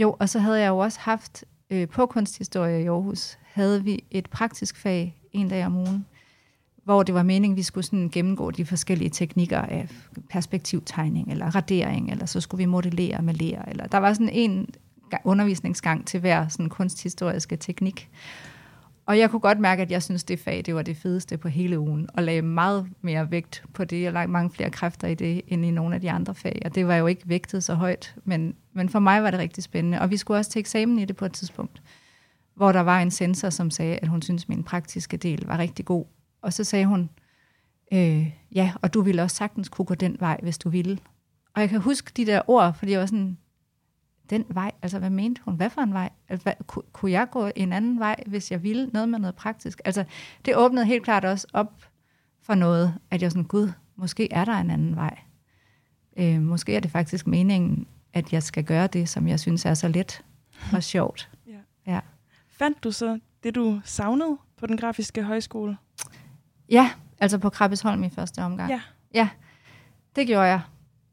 [0.00, 4.04] Jo, og så havde jeg jo også haft, øh, på kunsthistorie i Aarhus, havde vi
[4.10, 6.06] et praktisk fag en dag om ugen,
[6.84, 9.88] hvor det var meningen, at vi skulle sådan gennemgå de forskellige teknikker af
[10.30, 13.62] perspektivtegning eller radering, eller så skulle vi modellere med ler.
[13.62, 14.68] Eller der var sådan en
[15.24, 18.10] undervisningsgang til hver sådan kunsthistoriske teknik.
[19.06, 21.48] Og jeg kunne godt mærke, at jeg synes, det fag det var det fedeste på
[21.48, 25.14] hele ugen, og lagde meget mere vægt på det, og lagde mange flere kræfter i
[25.14, 26.62] det, end i nogle af de andre fag.
[26.64, 29.64] Og det var jo ikke vægtet så højt, men, men for mig var det rigtig
[29.64, 30.00] spændende.
[30.00, 31.82] Og vi skulle også til eksamen i det på et tidspunkt,
[32.54, 35.58] hvor der var en sensor, som sagde, at hun synes, at min praktiske del var
[35.58, 36.04] rigtig god.
[36.42, 37.10] Og så sagde hun,
[37.92, 40.98] øh, ja, og du ville også sagtens kunne gå den vej, hvis du ville.
[41.54, 43.38] Og jeg kan huske de der ord, fordi jeg var sådan,
[44.30, 45.54] den vej, altså hvad mente hun?
[45.54, 46.10] Hvad for en vej?
[46.28, 49.34] Altså, hvad, kunne, kunne jeg gå en anden vej, hvis jeg ville noget med noget
[49.34, 49.80] praktisk?
[49.84, 50.04] Altså,
[50.44, 51.72] det åbnede helt klart også op
[52.42, 55.18] for noget, at jeg sådan, gud, måske er der en anden vej.
[56.16, 59.74] Øh, måske er det faktisk meningen, at jeg skal gøre det, som jeg synes er
[59.74, 60.24] så let
[60.72, 61.30] og sjovt.
[61.46, 61.92] Ja.
[61.92, 62.00] ja.
[62.48, 65.76] Fandt du så det, du savnede på den grafiske højskole?
[66.70, 68.70] Ja, altså på Krabbesholm i første omgang.
[68.70, 68.80] Ja.
[69.14, 69.28] Ja,
[70.16, 70.60] det gjorde jeg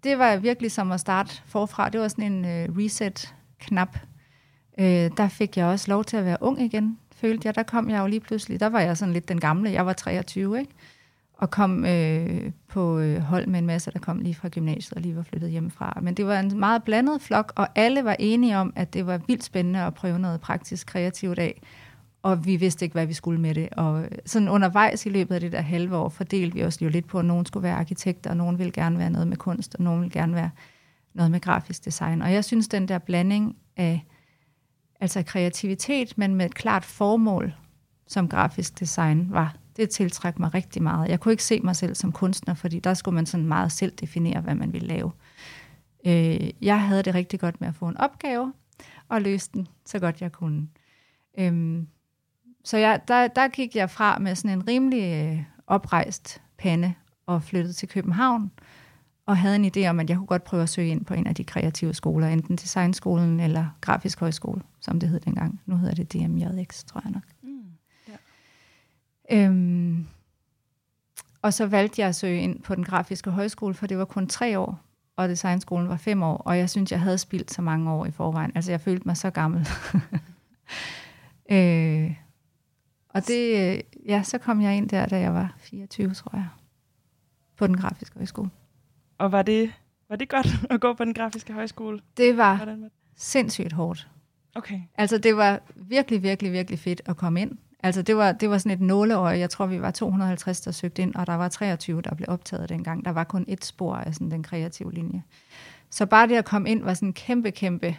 [0.05, 1.89] det var virkelig som at starte forfra.
[1.89, 3.97] Det var sådan en øh, reset-knap.
[4.79, 7.55] Øh, der fik jeg også lov til at være ung igen, følte jeg.
[7.55, 9.71] Der kom jeg jo lige pludselig, der var jeg sådan lidt den gamle.
[9.71, 10.71] Jeg var 23, ikke?
[11.37, 15.01] Og kom øh, på øh, hold med en masse, der kom lige fra gymnasiet og
[15.01, 15.99] lige var flyttet hjemmefra.
[16.01, 19.19] Men det var en meget blandet flok, og alle var enige om, at det var
[19.27, 21.61] vildt spændende at prøve noget praktisk kreativt af
[22.25, 23.69] og vi vidste ikke, hvad vi skulle med det.
[23.69, 27.07] Og sådan undervejs i løbet af det der halve år, fordelte vi os jo lidt
[27.07, 29.83] på, at nogen skulle være arkitekter, og nogen ville gerne være noget med kunst, og
[29.83, 30.49] nogen ville gerne være
[31.13, 32.21] noget med grafisk design.
[32.21, 34.05] Og jeg synes, den der blanding af
[34.99, 37.53] altså kreativitet, men med et klart formål,
[38.07, 41.09] som grafisk design var, det tiltrækker mig rigtig meget.
[41.09, 43.91] Jeg kunne ikke se mig selv som kunstner, fordi der skulle man sådan meget selv
[43.91, 45.11] definere, hvad man ville lave.
[46.07, 48.53] Øh, jeg havde det rigtig godt med at få en opgave,
[49.09, 50.67] og løse den så godt jeg kunne.
[51.39, 51.87] Øhm,
[52.65, 56.93] så jeg, der, der gik jeg fra med sådan en rimelig øh, oprejst pande
[57.25, 58.51] og flyttede til København
[59.25, 61.27] og havde en idé om, at jeg kunne godt prøve at søge ind på en
[61.27, 65.61] af de kreative skoler, enten designskolen eller grafisk højskole, som det hed dengang.
[65.65, 67.23] Nu hedder det DMJX, tror jeg nok.
[67.41, 67.63] Mm,
[69.29, 69.45] ja.
[69.45, 70.07] øhm,
[71.41, 74.27] og så valgte jeg at søge ind på den grafiske højskole, for det var kun
[74.27, 74.79] tre år,
[75.15, 78.11] og designskolen var fem år, og jeg synes, jeg havde spildt så mange år i
[78.11, 78.51] forvejen.
[78.55, 79.67] Altså, jeg følte mig så gammel.
[81.51, 82.24] øh,
[83.15, 86.47] og det, øh, ja, så kom jeg ind der, da jeg var 24, tror jeg,
[87.55, 88.49] på den grafiske højskole.
[89.17, 89.71] Og var det,
[90.09, 91.99] var det godt at gå på den grafiske højskole?
[92.17, 92.89] Det var, var det?
[93.15, 94.07] sindssygt hårdt.
[94.55, 94.81] Okay.
[94.95, 97.57] Altså, det var virkelig, virkelig, virkelig fedt at komme ind.
[97.83, 99.29] Altså, det var, det var sådan et nåleår.
[99.29, 102.69] Jeg tror, vi var 250, der søgte ind, og der var 23, der blev optaget
[102.69, 103.05] dengang.
[103.05, 105.23] Der var kun et spor af sådan den kreative linje.
[105.89, 107.97] Så bare det at komme ind var sådan en kæmpe, kæmpe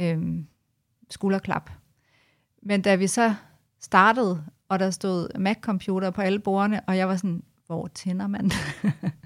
[0.00, 0.46] øhm,
[1.10, 1.70] skulderklap.
[2.62, 3.34] Men da vi så
[3.84, 8.50] startede, og der stod Mac-computer på alle bordene, og jeg var sådan, hvor tænder man?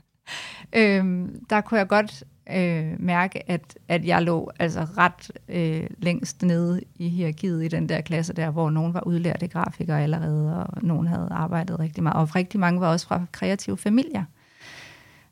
[0.81, 6.43] øhm, der kunne jeg godt øh, mærke, at, at jeg lå altså ret øh, længst
[6.43, 10.83] nede i hierarkiet i den der klasse der, hvor nogen var udlærte grafikere allerede, og
[10.83, 12.17] nogen havde arbejdet rigtig meget.
[12.17, 14.25] Og rigtig mange var også fra kreative familier,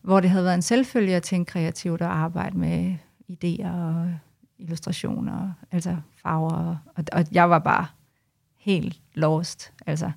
[0.02, 2.94] hvor det havde været en selvfølge at tænke kreativt og arbejde med
[3.30, 4.12] idéer og
[4.58, 6.76] illustrationer, altså farver.
[6.96, 7.86] Og, og jeg var bare
[8.66, 9.72] helt lost.
[9.87, 10.11] Altså.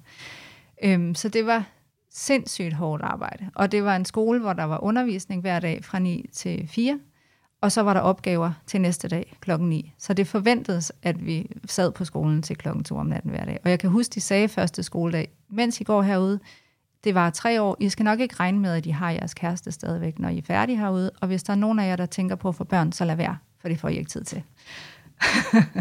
[0.83, 1.63] Øhm, så det var
[2.11, 3.49] sindssygt hårdt arbejde.
[3.55, 6.99] Og det var en skole, hvor der var undervisning hver dag fra 9 til 4.
[7.61, 9.93] og så var der opgaver til næste dag klokken 9.
[9.97, 13.59] Så det forventedes, at vi sad på skolen til klokken 2 om natten hver dag.
[13.63, 16.39] Og jeg kan huske, de sagde første skoledag, mens I går herude,
[17.03, 17.77] det var tre år.
[17.79, 20.41] I skal nok ikke regne med, at I har jeres kæreste stadigvæk, når I er
[20.41, 21.11] færdige herude.
[21.21, 23.15] Og hvis der er nogen af jer, der tænker på at få børn, så lad
[23.15, 24.43] være, for det får I ikke tid til.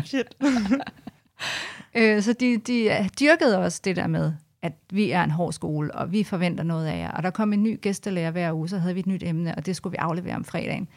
[0.04, 0.36] Shit.
[1.98, 5.94] øh, så de, de dyrkede også det der med, at vi er en hård skole,
[5.94, 7.10] og vi forventer noget af jer.
[7.10, 9.66] Og der kom en ny gæstelærer hver uge, så havde vi et nyt emne, og
[9.66, 10.88] det skulle vi aflevere om fredagen.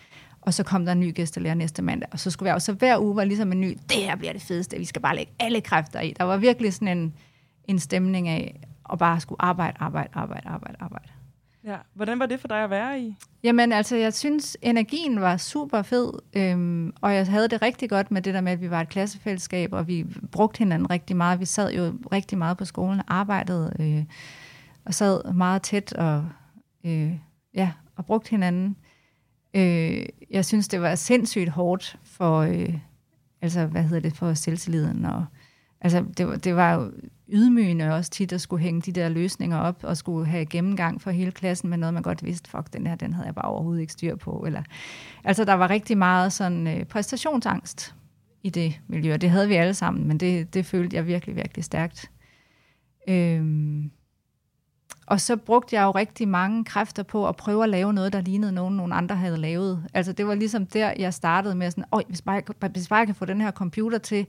[0.41, 2.99] Og så kom der en ny gæstelærer næste mandag, og så skulle vi også hver
[2.99, 5.61] uge var ligesom en ny, det her bliver det fedeste, vi skal bare lægge alle
[5.61, 6.13] kræfter i.
[6.19, 7.13] Der var virkelig sådan en,
[7.67, 8.59] en stemning af
[8.91, 11.07] at bare skulle arbejde, arbejde, arbejde, arbejde, arbejde.
[11.63, 11.77] Ja.
[11.93, 13.15] Hvordan var det for dig at være i?
[13.43, 18.11] Jamen altså, jeg synes, energien var super fed, øhm, og jeg havde det rigtig godt
[18.11, 21.39] med det der med, at vi var et klassefællesskab, og vi brugte hinanden rigtig meget.
[21.39, 24.03] Vi sad jo rigtig meget på skolen, arbejdede øh,
[24.85, 26.25] og sad meget tæt og,
[26.85, 27.13] øh,
[27.53, 28.75] ja, og brugte hinanden.
[29.53, 32.77] Øh, jeg synes, det var sindssygt hårdt for, øh,
[33.41, 35.05] altså, hvad hedder det, for selvtilliden.
[35.05, 35.25] Og,
[35.81, 36.91] altså, det, var, det var jo
[37.31, 41.11] ydmygende også tit at skulle hænge de der løsninger op og skulle have gennemgang for
[41.11, 43.81] hele klassen med noget, man godt vidste, fuck, den her, den havde jeg bare overhovedet
[43.81, 44.43] ikke styr på.
[44.45, 44.63] Eller,
[45.23, 47.95] altså, der var rigtig meget sådan øh, præstationsangst
[48.43, 51.63] i det miljø, det havde vi alle sammen, men det, det følte jeg virkelig, virkelig
[51.63, 52.11] stærkt.
[53.07, 53.91] Øhm,
[55.05, 58.21] og så brugte jeg jo rigtig mange kræfter på at prøve at lave noget, der
[58.21, 59.87] lignede nogen, nogen andre havde lavet.
[59.93, 62.41] Altså det var ligesom der, jeg startede med sådan, Oj, hvis, bare,
[62.71, 64.27] hvis bare jeg kan få den her computer til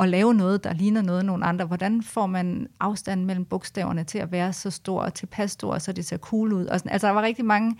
[0.00, 4.18] at lave noget, der ligner noget nogen andre, hvordan får man afstanden mellem bogstaverne til
[4.18, 6.66] at være så stor og tilpas stor, så det ser cool ud?
[6.66, 7.76] Og sådan, altså der var rigtig mange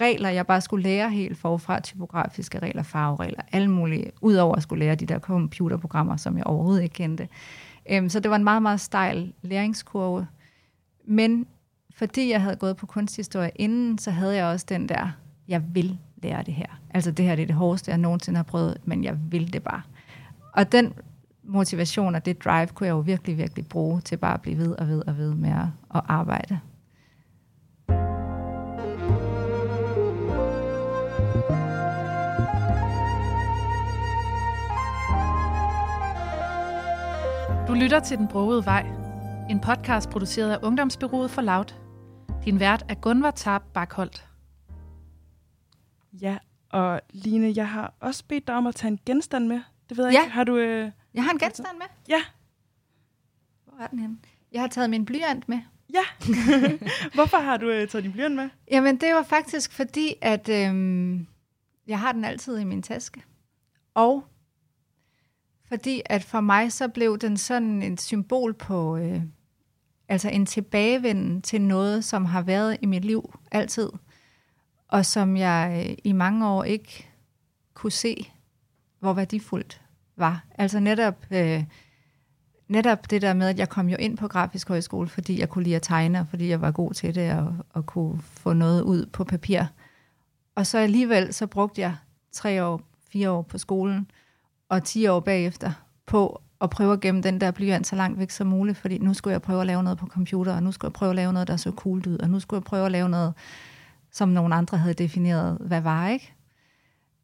[0.00, 4.84] regler, jeg bare skulle lære helt forfra, typografiske regler, farveregler, alle mulige, udover at skulle
[4.84, 7.28] lære de der computerprogrammer, som jeg overhovedet ikke kendte.
[7.90, 10.26] Øhm, så det var en meget, meget stejl læringskurve.
[11.04, 11.46] Men
[11.94, 15.10] fordi jeg havde gået på kunsthistorie inden, så havde jeg også den der,
[15.48, 16.80] jeg vil lære det her.
[16.90, 19.62] Altså det her det er det hårdeste, jeg nogensinde har prøvet, men jeg vil det
[19.62, 19.82] bare.
[20.52, 20.92] Og den
[21.48, 24.72] motivation og det drive kunne jeg jo virkelig, virkelig bruge til bare at blive ved
[24.78, 26.60] og ved og ved med at, at arbejde.
[37.68, 38.86] Du lytter til Den Brogede Vej,
[39.50, 41.74] en podcast produceret af Ungdomsbyrået for Loud.
[42.44, 44.26] Din vært er Gunvar Tarp Bakholdt.
[46.12, 46.38] Ja,
[46.70, 49.60] og Line, jeg har også bedt dig om at tage en genstand med.
[49.88, 50.20] Det ved jeg Ja.
[50.22, 50.32] ikke.
[50.34, 50.56] Har du...
[50.56, 50.90] Øh...
[51.14, 51.86] Jeg har en genstand med.
[52.08, 52.22] Ja,
[53.64, 54.18] Hvor er den henne?
[54.52, 55.60] Jeg har taget min blyant med.
[55.94, 56.02] ja.
[57.14, 58.48] Hvorfor har du øh, taget din blyant med?
[58.70, 61.26] Jamen, det var faktisk fordi, at øhm,
[61.86, 63.22] jeg har den altid i min taske.
[63.94, 64.24] Og
[65.68, 69.22] fordi, at for mig så blev den sådan et symbol på, øh,
[70.08, 73.90] altså en tilbagevenden til noget, som har været i mit liv altid,
[74.88, 77.08] og som jeg øh, i mange år ikke
[77.74, 78.32] kunne se,
[78.98, 79.82] hvor værdifuldt
[80.18, 80.44] var.
[80.54, 81.64] Altså netop, øh,
[82.68, 85.64] netop det der med, at jeg kom jo ind på grafisk højskole, fordi jeg kunne
[85.64, 88.82] lide at tegne, og fordi jeg var god til det, og, og kunne få noget
[88.82, 89.62] ud på papir.
[90.54, 91.96] Og så alligevel, så brugte jeg
[92.32, 92.80] tre år,
[93.12, 94.10] fire år på skolen,
[94.68, 95.72] og 10 år bagefter
[96.06, 99.14] på at prøve at gemme den der blyant så langt væk som muligt, fordi nu
[99.14, 101.32] skulle jeg prøve at lave noget på computer, og nu skulle jeg prøve at lave
[101.32, 103.34] noget, der så cool ud, og nu skulle jeg prøve at lave noget,
[104.10, 106.34] som nogle andre havde defineret, hvad var, ikke?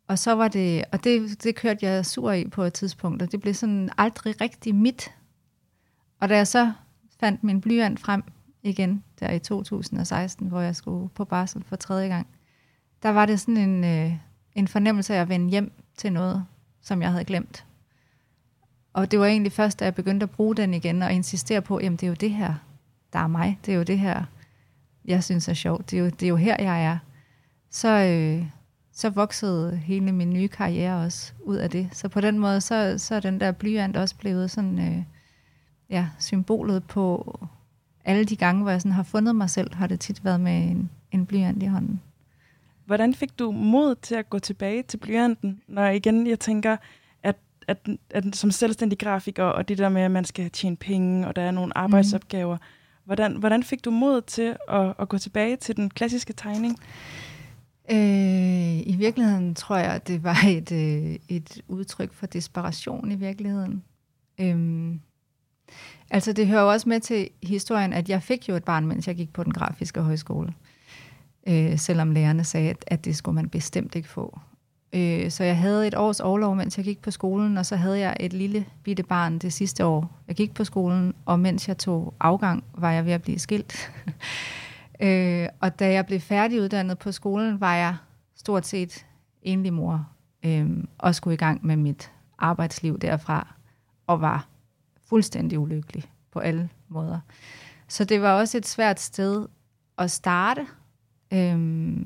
[0.08, 3.32] Og så var det, og det, det kørte jeg sur i på et tidspunkt, og
[3.32, 5.14] det blev sådan aldrig rigtig mit.
[6.20, 6.72] Og da jeg så
[7.20, 8.24] fandt min blyant frem
[8.62, 12.26] igen, der i 2016, hvor jeg skulle på barsel for tredje gang,
[13.02, 14.12] der var det sådan en, øh,
[14.54, 16.44] en fornemmelse af at vende hjem til noget,
[16.82, 17.64] som jeg havde glemt.
[18.92, 21.80] Og det var egentlig først, da jeg begyndte at bruge den igen, og insistere på,
[21.80, 22.54] jamen det er jo det her,
[23.12, 23.58] der er mig.
[23.66, 24.24] Det er jo det her,
[25.04, 25.90] jeg synes er sjovt.
[25.90, 26.98] Det er jo, det er jo her, jeg er.
[27.70, 28.46] Så, øh,
[28.94, 31.88] så voksede hele min nye karriere også ud af det.
[31.92, 35.02] Så på den måde, så, så er den der blyant også blevet sådan, øh,
[35.90, 37.38] ja, symbolet på
[38.04, 40.70] alle de gange, hvor jeg sådan har fundet mig selv, har det tit været med
[40.70, 42.02] en, en blyant i hånden.
[42.86, 46.76] Hvordan fik du mod til at gå tilbage til blyanten, når igen, jeg tænker,
[47.22, 47.36] at,
[47.68, 51.36] at, at som selvstændig grafiker, og det der med, at man skal tjene penge, og
[51.36, 52.56] der er nogle arbejdsopgaver,
[53.04, 56.78] hvordan, hvordan fik du mod til at, at gå tilbage til den klassiske tegning?
[57.90, 63.14] Øh, I virkeligheden tror jeg, at det var et, øh, et udtryk for desperation i
[63.14, 63.82] virkeligheden.
[64.40, 65.00] Øhm,
[66.10, 69.08] altså det hører jo også med til historien, at jeg fik jo et barn, mens
[69.08, 70.54] jeg gik på den grafiske højskole.
[71.48, 74.38] Øh, selvom lærerne sagde, at, at det skulle man bestemt ikke få.
[74.92, 77.98] Øh, så jeg havde et års overlov, mens jeg gik på skolen, og så havde
[77.98, 81.78] jeg et lille bitte barn det sidste år, jeg gik på skolen, og mens jeg
[81.78, 83.92] tog afgang, var jeg ved at blive skilt.
[85.00, 87.96] øh, og da jeg blev færdiguddannet på skolen, var jeg
[88.34, 89.06] stort set
[89.42, 90.08] enlig mor.
[90.44, 93.54] øh, og skulle i gang med mit arbejdsliv derfra,
[94.06, 94.48] og var
[95.08, 97.20] fuldstændig ulykkelig på alle måder.
[97.88, 99.46] Så det var også et svært sted
[99.98, 100.66] at starte.
[101.32, 101.96] Øh,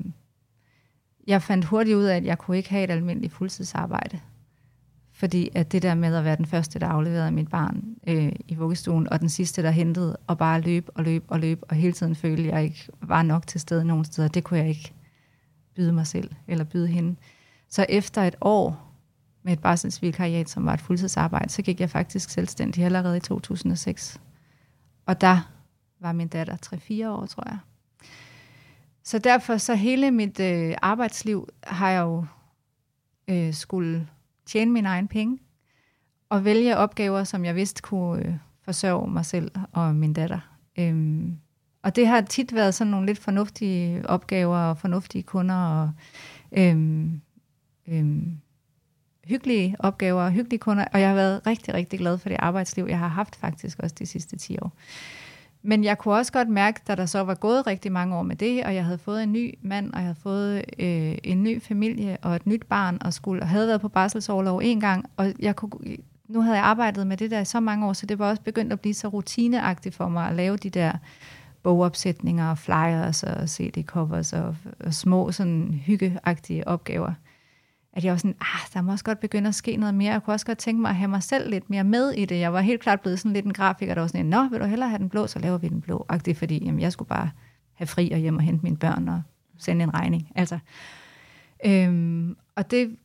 [1.27, 4.19] jeg fandt hurtigt ud af, at jeg kunne ikke have et almindeligt fuldtidsarbejde.
[5.19, 8.55] Fordi at det der med at være den første, der afleverede mit barn øh, i
[8.55, 11.93] vuggestuen, og den sidste, der hentede, og bare løb og løb og løb, og hele
[11.93, 14.93] tiden følte, at jeg ikke var nok til stede nogen steder, det kunne jeg ikke
[15.75, 17.15] byde mig selv, eller byde hende.
[17.69, 18.93] Så efter et år
[19.43, 24.21] med et barselsvikariat, som var et fuldtidsarbejde, så gik jeg faktisk selvstændig allerede i 2006.
[25.05, 25.51] Og der
[25.99, 26.55] var min datter
[27.05, 27.57] 3-4 år, tror jeg.
[29.03, 32.25] Så derfor så hele mit øh, arbejdsliv har jeg jo
[33.27, 34.07] øh, skulle
[34.49, 35.39] tjene mine egne penge,
[36.29, 40.39] og vælge opgaver, som jeg vidste kunne øh, forsørge mig selv og min datter.
[40.79, 41.37] Øhm,
[41.83, 45.91] og det har tit været sådan nogle lidt fornuftige opgaver og fornuftige kunder og
[46.51, 47.21] øhm,
[47.87, 48.37] øhm,
[49.23, 50.85] hyggelige opgaver og hyggelige kunder.
[50.93, 53.95] Og jeg har været rigtig, rigtig glad for det arbejdsliv, jeg har haft faktisk også
[53.99, 54.73] de sidste 10 år.
[55.61, 58.35] Men jeg kunne også godt mærke, da der så var gået rigtig mange år med
[58.35, 61.61] det, og jeg havde fået en ny mand, og jeg havde fået øh, en ny
[61.61, 65.33] familie og et nyt barn, og, skulle, og havde været på barselsårlov en gang, og
[65.39, 65.71] jeg kunne,
[66.27, 68.41] nu havde jeg arbejdet med det der i så mange år, så det var også
[68.41, 70.91] begyndt at blive så rutineagtigt for mig at lave de der
[71.63, 77.13] bogopsætninger og flyers og CD-covers og, og små sådan hyggeagtige opgaver
[77.93, 80.13] at jeg var sådan, ah, der må også godt begynde at ske noget mere.
[80.13, 82.39] Jeg kunne også godt tænke mig at have mig selv lidt mere med i det.
[82.39, 84.65] Jeg var helt klart blevet sådan lidt en grafiker, der var sådan, nå, vil du
[84.65, 86.05] hellere have den blå, så laver vi den blå.
[86.09, 87.31] Agtigt, fordi jamen, jeg skulle bare
[87.73, 89.21] have fri og hjem og hente mine børn og
[89.57, 90.31] sende en regning.
[90.35, 90.59] Altså,
[91.65, 92.97] øhm, og det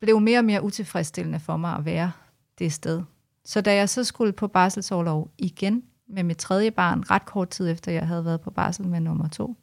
[0.00, 2.12] blev mere og mere utilfredsstillende for mig at være
[2.58, 3.02] det sted.
[3.44, 7.70] Så da jeg så skulle på barselsårlov igen med mit tredje barn, ret kort tid
[7.70, 9.56] efter jeg havde været på barsel med nummer to,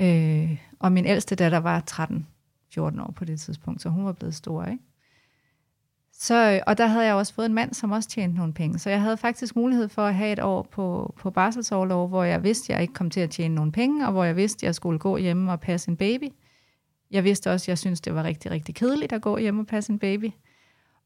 [0.00, 2.26] øh, og min ældste datter var 13
[2.70, 4.82] 14 år på det tidspunkt, så hun var blevet stor, ikke?
[6.18, 8.78] Så, og der havde jeg også fået en mand, som også tjente nogle penge.
[8.78, 12.42] Så jeg havde faktisk mulighed for at have et år på, på barselsårlov, hvor jeg
[12.42, 14.66] vidste, at jeg ikke kom til at tjene nogle penge, og hvor jeg vidste, at
[14.66, 16.28] jeg skulle gå hjemme og passe en baby.
[17.10, 19.66] Jeg vidste også, at jeg synes det var rigtig, rigtig kedeligt at gå hjemme og
[19.66, 20.30] passe en baby.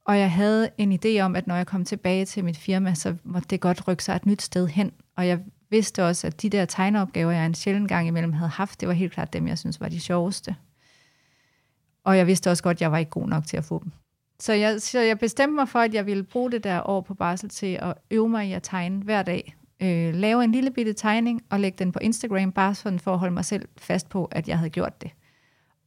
[0.04, 3.14] Og jeg havde en idé om, at når jeg kom tilbage til mit firma, så
[3.24, 4.92] måtte det godt rykke sig et nyt sted hen.
[5.16, 5.40] Og jeg
[5.70, 8.94] vidste også, at de der tegneopgaver, jeg en sjældent gang imellem havde haft, det var
[8.94, 10.56] helt klart dem, jeg synes var de sjoveste.
[12.04, 13.92] Og jeg vidste også godt, at jeg var ikke god nok til at få dem.
[14.40, 17.14] Så jeg, så jeg bestemte mig for, at jeg ville bruge det der år på
[17.14, 19.56] barsel til at øve mig i at tegne hver dag.
[19.82, 23.18] Øh, lave en lille bitte tegning og lægge den på Instagram, bare sådan for at
[23.18, 25.10] holde mig selv fast på, at jeg havde gjort det.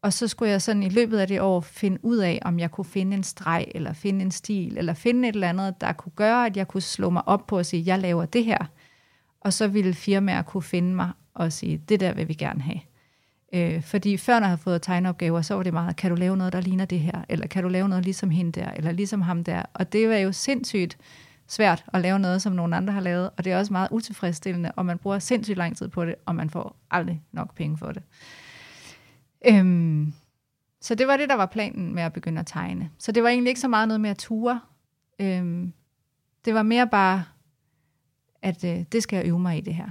[0.02, 2.72] Og så skulle jeg sådan i løbet af det år finde ud af, om jeg
[2.72, 6.12] kunne finde en streg, eller finde en stil, eller finde et eller andet, der kunne
[6.16, 8.66] gøre, at jeg kunne slå mig op på at sige, jeg laver det her.
[9.42, 12.80] Og så ville firmaer kunne finde mig og sige, det der vil vi gerne have.
[13.54, 16.38] Øh, fordi før, når jeg havde fået tegneopgaver, så var det meget, kan du lave
[16.38, 17.26] noget, der ligner det her?
[17.30, 18.72] Eller kan du lave noget ligesom hende der?
[18.72, 19.64] Eller ligesom ham der?
[19.74, 20.98] Og det var jo sindssygt
[21.48, 23.30] svært at lave noget, som nogen andre har lavet.
[23.38, 26.36] Og det er også meget utilfredsstillende, og man bruger sindssygt lang tid på det, og
[26.36, 28.04] man får aldrig nok penge for det.
[29.48, 30.14] Øhm,
[30.82, 32.90] så det var det, der var planen med at begynde at tegne.
[32.98, 34.60] Så det var egentlig ikke så meget noget med at ture.
[35.20, 35.74] Øhm,
[36.46, 37.24] det var mere bare,
[38.42, 39.90] at øh, det skal jeg øve mig i det her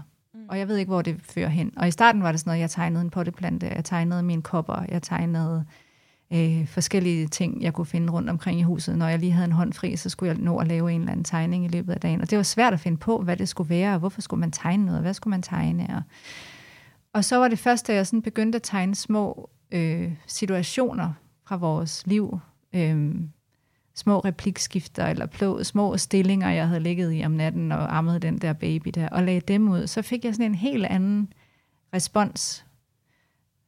[0.51, 1.73] og jeg ved ikke, hvor det fører hen.
[1.77, 4.85] Og i starten var det sådan noget, jeg tegnede en potteplante, jeg tegnede mine kopper,
[4.89, 5.65] jeg tegnede
[6.33, 8.99] øh, forskellige ting, jeg kunne finde rundt omkring i huset.
[8.99, 11.13] Når jeg lige havde en hånd fri, så skulle jeg nå at lave en eller
[11.13, 12.21] anden tegning i løbet af dagen.
[12.21, 14.53] Og det var svært at finde på, hvad det skulle være, og hvorfor skulle man
[14.53, 15.87] tegne noget, og hvad skulle man tegne.
[15.97, 16.03] Og,
[17.13, 21.13] og så var det først, da jeg sådan begyndte at tegne små øh, situationer
[21.47, 22.39] fra vores liv,
[22.75, 23.15] øh,
[23.95, 28.39] små replikskifter eller plå, små stillinger, jeg havde ligget i om natten og ammet den
[28.39, 31.33] der baby der, og lagde dem ud, så fik jeg sådan en helt anden
[31.95, 32.65] respons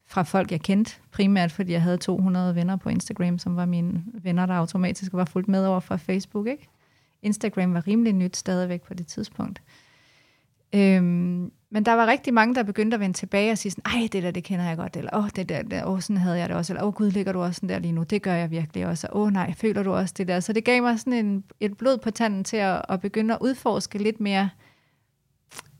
[0.07, 4.03] fra folk, jeg kendte, primært fordi jeg havde 200 venner på Instagram, som var mine
[4.13, 6.47] venner, der automatisk var fuldt med over fra Facebook.
[6.47, 6.67] Ikke?
[7.21, 9.61] Instagram var rimelig nyt stadigvæk på det tidspunkt.
[10.75, 14.07] Øhm, men der var rigtig mange, der begyndte at vende tilbage og sige sådan, ej,
[14.11, 16.49] det der, det kender jeg godt, eller åh, det der, der åh, sådan havde jeg
[16.49, 18.51] det også, eller åh, gud, ligger du også sådan der lige nu, det gør jeg
[18.51, 20.39] virkelig også, åh nej, føler du også det der?
[20.39, 23.39] Så det gav mig sådan en, et blod på tanden til at, at begynde at
[23.41, 24.49] udforske lidt mere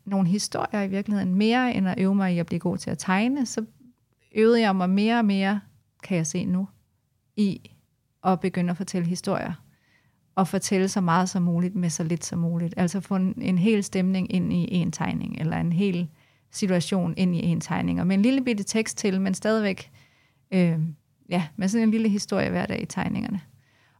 [0.06, 2.98] nogle historier i virkeligheden, mere end at øve mig i at blive god til at
[2.98, 3.66] tegne, så
[4.36, 5.62] øvede jeg mig mere og mere,
[6.04, 6.68] kan jeg se nu,
[7.36, 7.72] i
[8.24, 9.62] at begynde at fortælle historier
[10.38, 12.74] at fortælle så meget som muligt med så lidt som muligt.
[12.78, 16.10] Altså få en, en hel stemning ind i en tegning, eller en hel
[16.51, 17.99] situation ind i en tegning.
[17.99, 19.91] Og med en lille bitte tekst til, men stadigvæk
[20.51, 20.80] øh,
[21.30, 23.41] ja, med sådan en lille historie hver dag i tegningerne.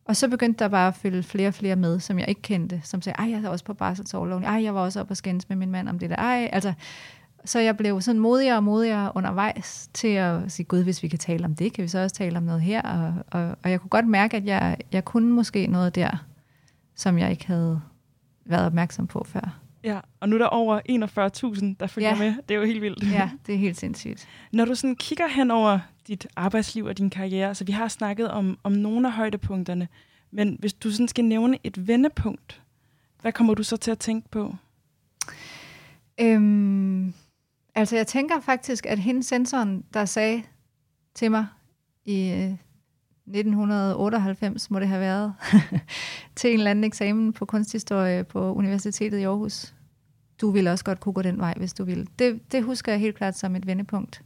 [0.06, 2.82] Og så begyndte der bare at følge flere og flere med, som jeg ikke kendte,
[2.84, 5.50] som sagde, ej, jeg er også på barselsårloven, ej, jeg var også op og skændes
[5.50, 6.74] med min mand om det der, ej, altså,
[7.46, 11.20] så jeg blev sådan modigere og modigere undervejs til at sige, gud, hvis vi kan
[11.20, 12.82] tale om det, kan vi så også tale om noget her.
[12.82, 16.26] Og, og, og jeg kunne godt mærke, at jeg, jeg kunne måske noget der,
[16.96, 17.82] som jeg ikke havde
[18.46, 19.60] været opmærksom på før.
[19.84, 20.80] Ja, og nu er der over
[21.60, 22.16] 41.000, der følger Ja.
[22.20, 22.34] med.
[22.50, 23.12] Det er jo helt vildt.
[23.12, 24.28] Ja, det er helt sindssygt.
[24.52, 28.32] Når du sådan kigger hen over dit arbejdsliv og din karriere, så vi har snakket
[28.32, 29.88] om, om nogle af højdepunkterne,
[30.32, 32.62] men hvis du sådan skal nævne et vendepunkt,
[33.22, 34.56] hvad kommer du så til at tænke på?
[36.22, 37.14] Øhm,
[37.76, 40.44] altså, jeg tænker faktisk, at hende sensoren, der sagde
[41.16, 41.48] til mig
[42.06, 42.56] i øh,
[43.28, 45.34] 1998, må det have været,
[46.36, 49.74] til en eller anden eksamen på kunsthistorie på Universitetet i Aarhus.
[50.42, 52.08] Du ville også godt kunne gå den vej, hvis du ville.
[52.20, 54.22] Det, det husker jeg helt klart som et vendepunkt.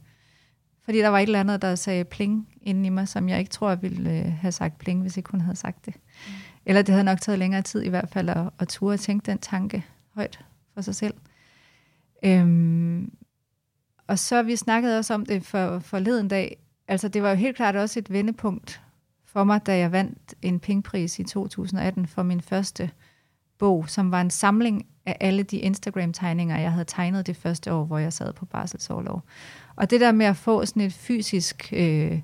[0.84, 3.50] Fordi der var et eller andet, der sagde pling inden i mig, som jeg ikke
[3.50, 5.94] tror, jeg ville øh, have sagt pling, hvis ikke hun havde sagt det.
[5.96, 6.32] Mm.
[6.66, 9.26] Eller det havde nok taget længere tid i hvert fald at, at ture og tænke
[9.26, 9.84] den tanke
[10.14, 10.44] højt
[10.74, 11.14] for sig selv.
[12.24, 13.12] Øhm,
[14.08, 16.56] og så vi snakkede også om det for forleden dag.
[16.88, 18.80] Altså det var jo helt klart også et vendepunkt
[19.24, 22.90] for mig, da jeg vandt en pingpris i 2018 for min første
[23.58, 27.84] bog, som var en samling af alle de Instagram-tegninger, jeg havde tegnet det første år,
[27.84, 29.22] hvor jeg sad på barselsårlov.
[29.76, 32.20] Og det der med at få sådan et fysisk, øh,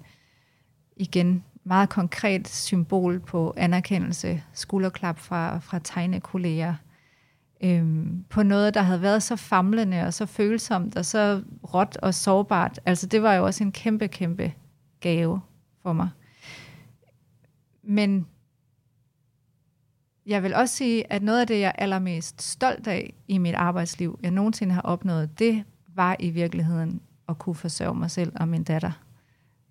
[0.96, 6.74] igen, meget konkret symbol på anerkendelse, skulderklap fra, fra tegnekolleger,
[7.60, 11.42] øhm, på noget, der havde været så famlende og så følsomt og så
[11.74, 12.80] råt og sårbart.
[12.86, 14.52] Altså det var jo også en kæmpe, kæmpe
[15.00, 15.40] gave
[15.82, 16.08] for mig.
[17.82, 18.26] Men
[20.26, 23.54] jeg vil også sige, at noget af det, jeg er allermest stolt af i mit
[23.54, 28.48] arbejdsliv, jeg nogensinde har opnået, det var i virkeligheden at kunne forsørge mig selv og
[28.48, 28.92] min datter,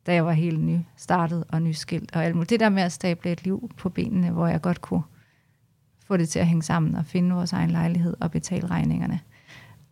[0.05, 2.49] da jeg var helt ny startet og nyskilt og alt muligt.
[2.49, 5.03] Det der med at stable et liv på benene, hvor jeg godt kunne
[6.05, 9.19] få det til at hænge sammen og finde vores egen lejlighed og betale regningerne.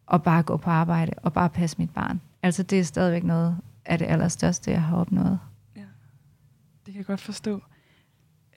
[0.06, 2.22] Og bare gå på arbejde og bare passe mit barn.
[2.44, 5.40] Altså det er stadigvæk noget af det allerstørste, jeg har opnået.
[6.86, 7.62] Det kan jeg godt forstå.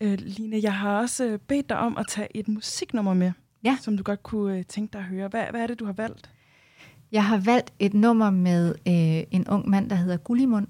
[0.00, 3.32] Øh, Line, jeg har også øh, bedt dig om at tage et musiknummer med,
[3.64, 3.76] Ja.
[3.80, 5.28] som du godt kunne øh, tænke dig at høre.
[5.28, 6.30] Hvad, hvad er det, du har valgt?
[7.12, 10.66] Jeg har valgt et nummer med øh, en ung mand, der hedder Gullimund,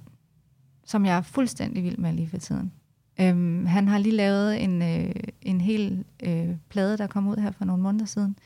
[0.85, 2.73] som jeg er fuldstændig vild med lige for tiden.
[3.21, 7.51] Øhm, han har lige lavet en, øh, en hel øh, plade, der kom ud her
[7.51, 8.37] for nogle måneder siden,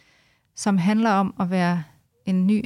[0.55, 1.83] som handler om at være
[2.27, 2.65] en ny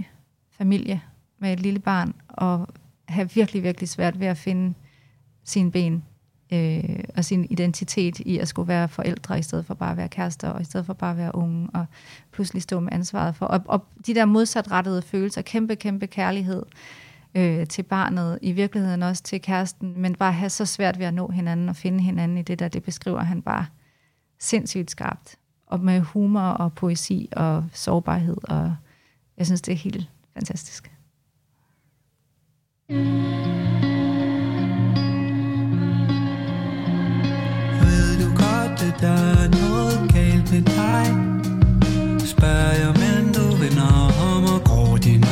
[0.50, 1.03] familie
[1.38, 2.68] med et lille barn, og
[3.09, 4.74] have virkelig, virkelig svært ved at finde
[5.44, 6.05] sine ben
[6.53, 10.09] øh, og sin identitet i at skulle være forældre, i stedet for bare at være
[10.09, 11.86] kærester, og i stedet for bare at være unge, og
[12.32, 13.46] pludselig stå med ansvaret for.
[13.46, 19.03] Og, og de der modsatrettede følelser, kæmpe, kæmpe kærlighed øh, Øh, til barnet, i virkeligheden
[19.03, 22.39] også til kæresten, men bare have så svært ved at nå hinanden og finde hinanden
[22.39, 23.66] i det der, det beskriver han bare
[24.39, 25.37] sindssygt skarpt.
[25.66, 28.76] Og med humor og poesi og sårbarhed, og
[29.39, 30.93] jeg synes, det er helt fantastisk.
[37.83, 39.09] Ved du godt, at der
[39.43, 41.07] er noget galt med dig?
[42.26, 43.93] Spørger jeg, men du vender
[44.33, 45.24] om og går din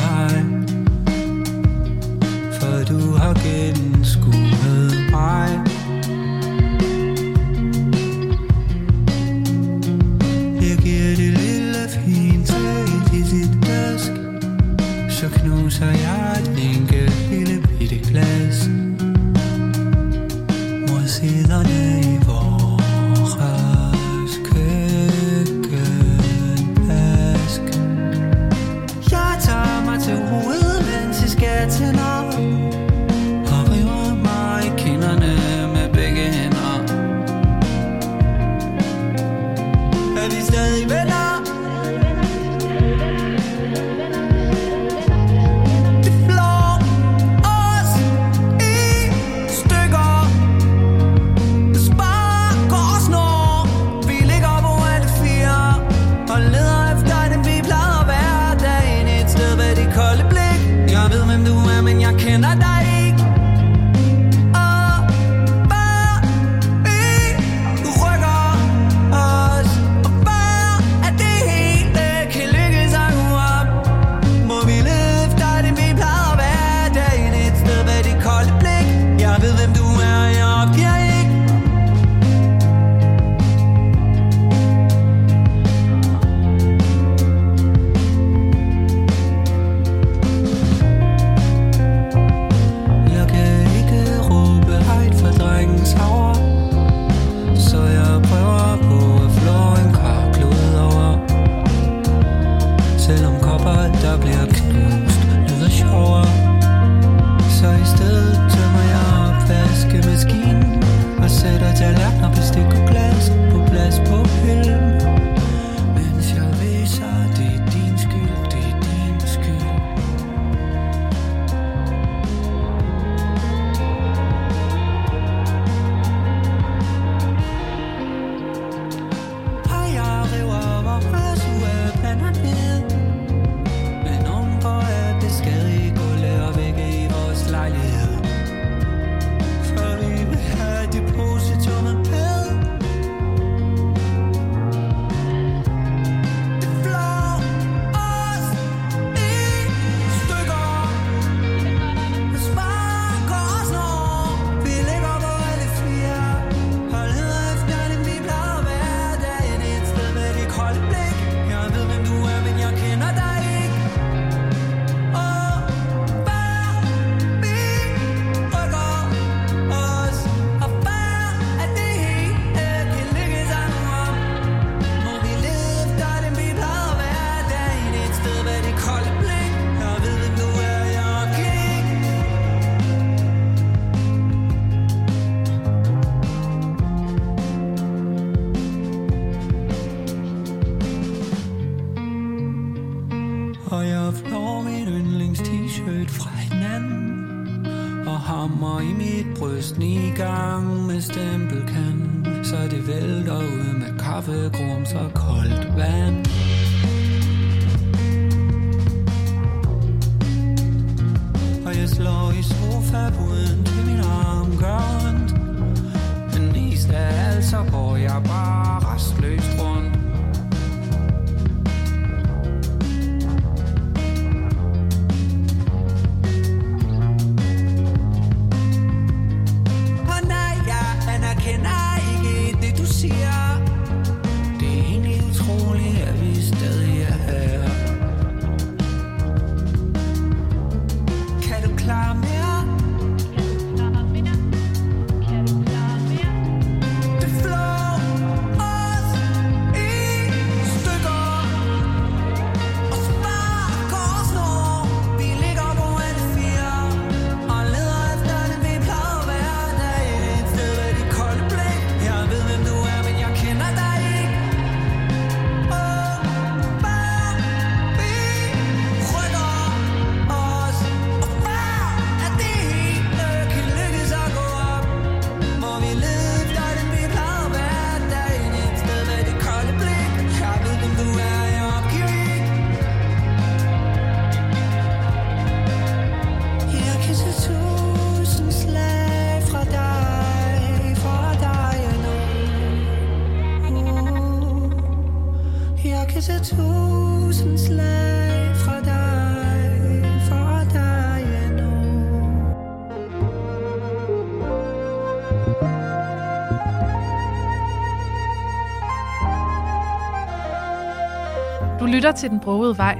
[312.11, 312.97] lytter til Den Brogede Vej,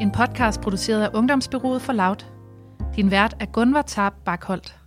[0.00, 2.24] en podcast produceret af Ungdomsbyrået for Loud.
[2.96, 4.78] Din vært er Gunvar Tarp Bakholdt.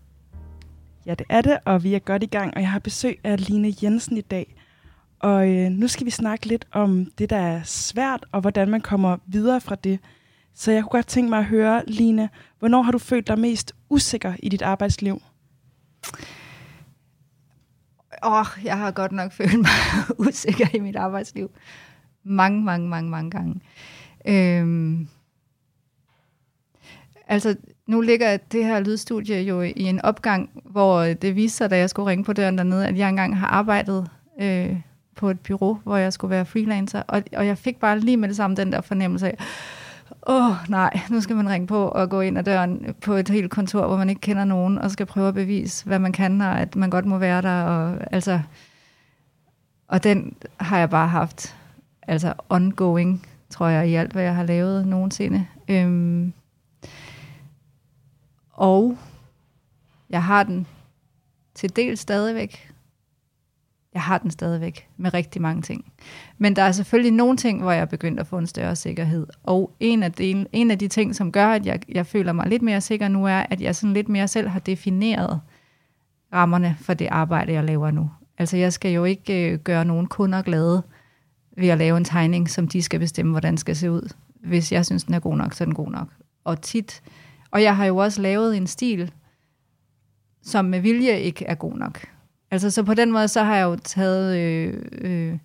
[1.06, 3.48] Ja, det er det, og vi er godt i gang, og jeg har besøg af
[3.48, 4.56] Line Jensen i dag.
[5.20, 8.82] Og øh, nu skal vi snakke lidt om det, der er svært, og hvordan man
[8.82, 10.00] kommer videre fra det.
[10.56, 13.76] Så jeg kunne godt tænke mig at høre, Line, hvornår har du følt dig mest
[13.90, 15.22] usikker i dit arbejdsliv?
[18.24, 19.72] Åh, oh, jeg har godt nok følt mig
[20.18, 21.52] usikker i mit arbejdsliv.
[22.24, 23.62] Mange, mange, mange, mange gange.
[24.28, 25.08] Øhm,
[27.28, 27.56] altså,
[27.88, 31.90] nu ligger det her lydstudie jo i en opgang, hvor det viste sig, da jeg
[31.90, 34.10] skulle ringe på døren dernede, at jeg engang har arbejdet
[34.42, 34.78] øh,
[35.16, 37.02] på et bureau, hvor jeg skulle være freelancer.
[37.08, 39.38] Og, og jeg fik bare lige med det samme den der fornemmelse af,
[40.28, 43.30] åh oh, nej, nu skal man ringe på og gå ind ad døren på et
[43.30, 46.42] helt kontor, hvor man ikke kender nogen, og skal prøve at bevise, hvad man kan,
[46.42, 47.64] og at man godt må være der.
[47.64, 48.40] Og, altså,
[49.88, 51.56] og den har jeg bare haft
[52.08, 55.48] altså ongoing, tror jeg, i alt, hvad jeg har lavet nogensinde.
[55.68, 56.34] Øhm,
[58.52, 58.98] og
[60.10, 60.68] jeg har den
[61.54, 62.70] til del stadigvæk.
[63.94, 65.86] Jeg har den stadigvæk med rigtig mange ting.
[66.38, 69.28] Men der er selvfølgelig nogle ting, hvor jeg er begyndt at få en større sikkerhed.
[69.44, 72.48] Og en af de, en af de ting, som gør, at jeg, jeg føler mig
[72.48, 75.42] lidt mere sikker nu, er, at jeg sådan lidt mere selv har defineret
[76.34, 78.10] rammerne for det arbejde, jeg laver nu.
[78.38, 80.84] Altså jeg skal jo ikke øh, gøre nogen kunder glade
[81.58, 84.14] ved at lave en tegning, som de skal bestemme, hvordan den skal se ud.
[84.44, 86.08] Hvis jeg synes, den er god nok, så er den god nok.
[86.44, 87.02] Og tit,
[87.52, 89.12] og jeg har jo også lavet en stil,
[90.42, 92.06] som med vilje ikke er god nok.
[92.52, 95.38] Altså så på den måde, så har jeg jo taget øh, øh,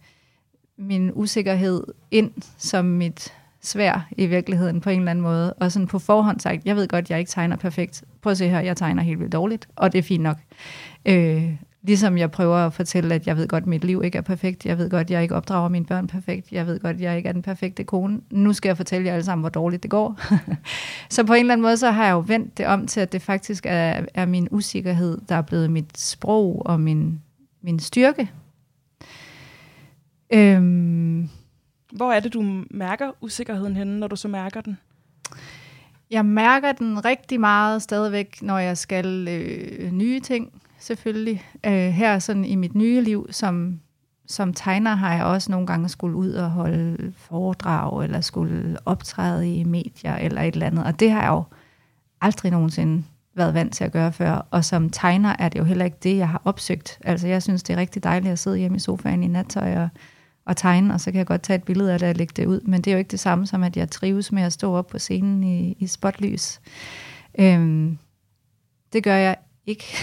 [0.79, 5.89] min usikkerhed ind som mit svær i virkeligheden på en eller anden måde, og sådan
[5.89, 8.05] på forhånd sagt, jeg ved godt, jeg ikke tegner perfekt.
[8.23, 10.37] Prøv at se her, jeg tegner helt vildt dårligt, og det er fint nok.
[11.07, 11.55] Øh,
[11.89, 14.67] Ligesom jeg prøver at fortælle, at jeg ved godt, at mit liv ikke er perfekt.
[14.67, 16.53] Jeg ved godt, at jeg ikke opdrager mine børn perfekt.
[16.53, 18.21] Jeg ved godt, at jeg ikke er den perfekte kone.
[18.31, 20.21] Nu skal jeg fortælle jer alle sammen, hvor dårligt det går.
[21.11, 23.13] så på en eller anden måde, så har jeg jo vendt det om til, at
[23.13, 27.21] det faktisk er, er min usikkerhed, der er blevet mit sprog og min,
[27.63, 28.31] min styrke.
[30.33, 31.29] Øhm,
[31.93, 34.79] Hvor er det, du mærker usikkerheden henne, når du så mærker den?
[36.11, 41.45] jeg mærker den rigtig meget stadigvæk, når jeg skal øh, nye ting selvfølgelig.
[41.67, 43.81] Øh, her sådan i mit nye liv som,
[44.27, 49.57] som tegner har jeg også nogle gange skulle ud og holde foredrag, eller skulle optræde
[49.57, 50.85] i medier, eller et eller andet.
[50.85, 51.43] Og det har jeg jo
[52.21, 53.05] aldrig nogensinde
[53.35, 54.47] været vant til at gøre før.
[54.51, 56.99] Og som tegner er det jo heller ikke det, jeg har opsøgt.
[57.05, 59.89] Altså jeg synes, det er rigtig dejligt at sidde hjemme i sofaen i nattøj og,
[60.47, 62.47] og tegne, og så kan jeg godt tage et billede af det og lægge det
[62.47, 62.61] ud.
[62.61, 64.87] Men det er jo ikke det samme som, at jeg trives med at stå op
[64.87, 66.61] på scenen i, i spotlys.
[67.39, 67.99] Øhm,
[68.93, 69.37] det gør jeg
[69.69, 69.97] ikke.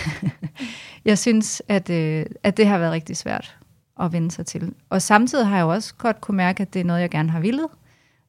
[1.06, 3.58] jeg synes, at, øh, at det har været rigtig svært
[4.00, 4.74] at vende sig til.
[4.90, 7.40] Og samtidig har jeg også godt kunne mærke, at det er noget, jeg gerne har
[7.40, 7.68] villet.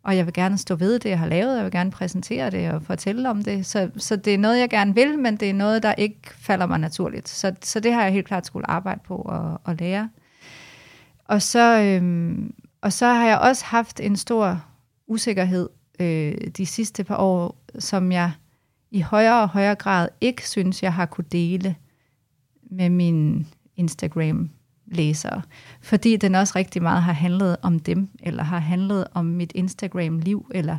[0.03, 2.71] og jeg vil gerne stå ved det, jeg har lavet, jeg vil gerne præsentere det
[2.71, 3.67] og fortælle om det.
[3.67, 6.67] Så, så det er noget, jeg gerne vil, men det er noget, der ikke falder
[6.67, 7.29] mig naturligt.
[7.29, 10.11] Så, så det har jeg helt klart skulle arbejde på og, og lære.
[11.25, 14.65] Og så, øhm, og så har jeg også haft en stor
[15.07, 15.69] usikkerhed
[16.01, 18.33] øh, de sidste par år, som jeg
[18.97, 21.75] i højere og højere grad ikke synes, jeg har kunne dele
[22.71, 24.51] med min Instagram
[24.87, 25.43] læsere,
[25.83, 30.47] fordi den også rigtig meget har handlet om dem, eller har handlet om mit Instagram-liv,
[30.55, 30.79] eller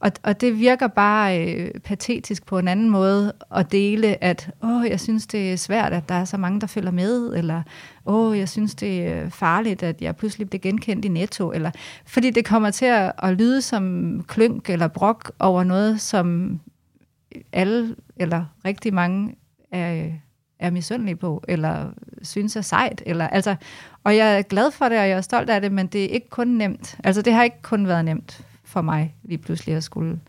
[0.00, 4.86] og, og det virker bare øh, patetisk på en anden måde at dele, at åh,
[4.90, 7.62] jeg synes, det er svært, at der er så mange, der følger med, eller
[8.06, 11.70] åh, jeg synes, det er farligt, at jeg pludselig bliver genkendt i netto, eller
[12.06, 16.60] fordi det kommer til at, at lyde som klønk eller brok over noget, som
[17.52, 19.34] alle, eller rigtig mange
[19.72, 20.10] er,
[20.58, 21.90] er misundelige på, eller
[22.22, 23.02] synes er sejt.
[23.06, 23.56] Eller, altså,
[24.04, 26.08] og jeg er glad for det, og jeg er stolt af det, men det er
[26.08, 26.98] ikke kun nemt.
[27.04, 30.20] Altså, det har ikke kun været nemt for mig lige pludselig at skulle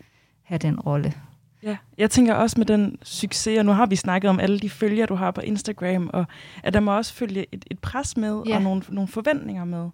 [0.42, 1.14] have den rolle.
[1.62, 4.70] Ja, jeg tænker også med den succes, og nu har vi snakket om alle de
[4.70, 6.24] følger, du har på Instagram, og
[6.62, 8.56] at der må også følge et, et pres med, Ja.
[8.56, 9.88] og nogle, nogle forventninger med.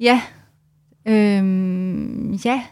[0.00, 0.22] Ja.
[1.06, 2.62] Øhm, ja.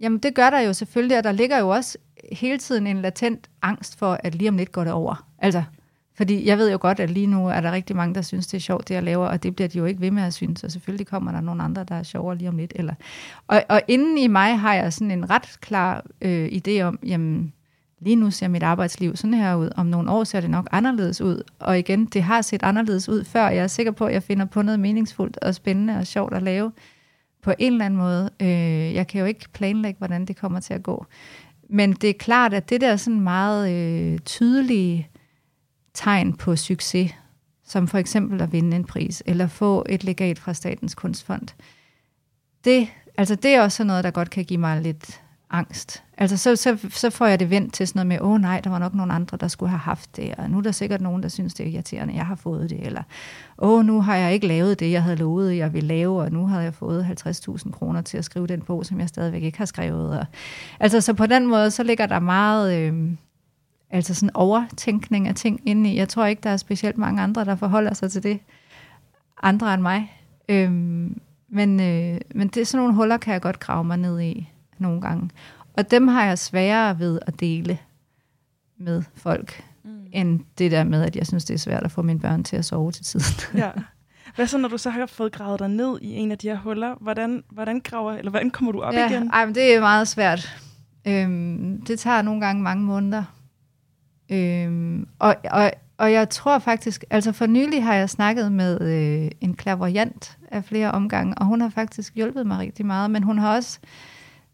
[0.00, 1.98] Jamen, det gør der jo selvfølgelig, og der ligger jo også
[2.32, 5.26] hele tiden en latent angst for, at lige om lidt går det over.
[5.38, 5.62] Altså,
[6.16, 8.56] fordi jeg ved jo godt, at lige nu er der rigtig mange, der synes, det
[8.56, 10.64] er sjovt, det jeg laver, og det bliver de jo ikke ved med at synes,
[10.64, 12.72] og selvfølgelig kommer der nogle andre, der er sjovere lige om lidt.
[12.76, 12.94] Eller.
[13.48, 17.52] Og, og inden i mig har jeg sådan en ret klar øh, idé om, jamen,
[18.00, 21.20] lige nu ser mit arbejdsliv sådan her ud, om nogle år ser det nok anderledes
[21.20, 21.42] ud.
[21.58, 23.48] Og igen, det har set anderledes ud før.
[23.48, 26.42] Jeg er sikker på, at jeg finder på noget meningsfuldt og spændende og sjovt at
[26.42, 26.72] lave
[27.42, 28.30] på en eller anden måde.
[28.40, 31.06] Øh, jeg kan jo ikke planlægge, hvordan det kommer til at gå.
[31.68, 35.08] Men det er klart, at det der sådan meget øh, tydelige
[35.94, 37.14] tegn på succes,
[37.66, 41.48] som for eksempel at vinde en pris, eller få et legat fra Statens Kunstfond,
[42.64, 42.88] det,
[43.18, 45.23] altså det er også sådan noget, der godt kan give mig lidt
[45.54, 46.02] angst.
[46.18, 48.60] Altså så, så, så får jeg det vendt til sådan noget med, åh oh, nej,
[48.60, 51.00] der var nok nogen andre, der skulle have haft det, og nu er der sikkert
[51.00, 53.02] nogen, der synes, det er irriterende, jeg har fået det, eller
[53.58, 56.32] åh, oh, nu har jeg ikke lavet det, jeg havde lovet, jeg ville lave, og
[56.32, 59.58] nu har jeg fået 50.000 kroner til at skrive den bog, som jeg stadigvæk ikke
[59.58, 60.18] har skrevet.
[60.18, 60.26] Og,
[60.80, 62.78] altså så på den måde, så ligger der meget...
[62.78, 63.10] Øh,
[63.90, 65.96] altså sådan overtænkning af ting inde i.
[65.96, 68.38] Jeg tror ikke, der er specielt mange andre, der forholder sig til det.
[69.42, 70.12] Andre end mig.
[70.48, 74.20] Øhm, men, øh, men det er sådan nogle huller, kan jeg godt grave mig ned
[74.20, 74.48] i
[74.84, 75.30] nogle gange.
[75.76, 77.78] Og dem har jeg sværere ved at dele
[78.78, 80.06] med folk, mm.
[80.12, 82.56] end det der med, at jeg synes, det er svært at få mine børn til
[82.56, 83.58] at sove til tiden.
[83.62, 83.70] Ja.
[84.36, 86.56] Hvad så, når du så har fået gravet dig ned i en af de her
[86.56, 86.94] huller?
[87.00, 89.30] Hvordan, hvordan, graver, eller hvordan kommer du op ja, igen?
[89.32, 90.60] Ej, men det er meget svært.
[91.06, 93.24] Øhm, det tager nogle gange mange måneder.
[94.30, 99.30] Øhm, og, og, og jeg tror faktisk, altså for nylig har jeg snakket med øh,
[99.40, 103.38] en klaverjant af flere omgange, og hun har faktisk hjulpet mig rigtig meget, men hun
[103.38, 103.78] har også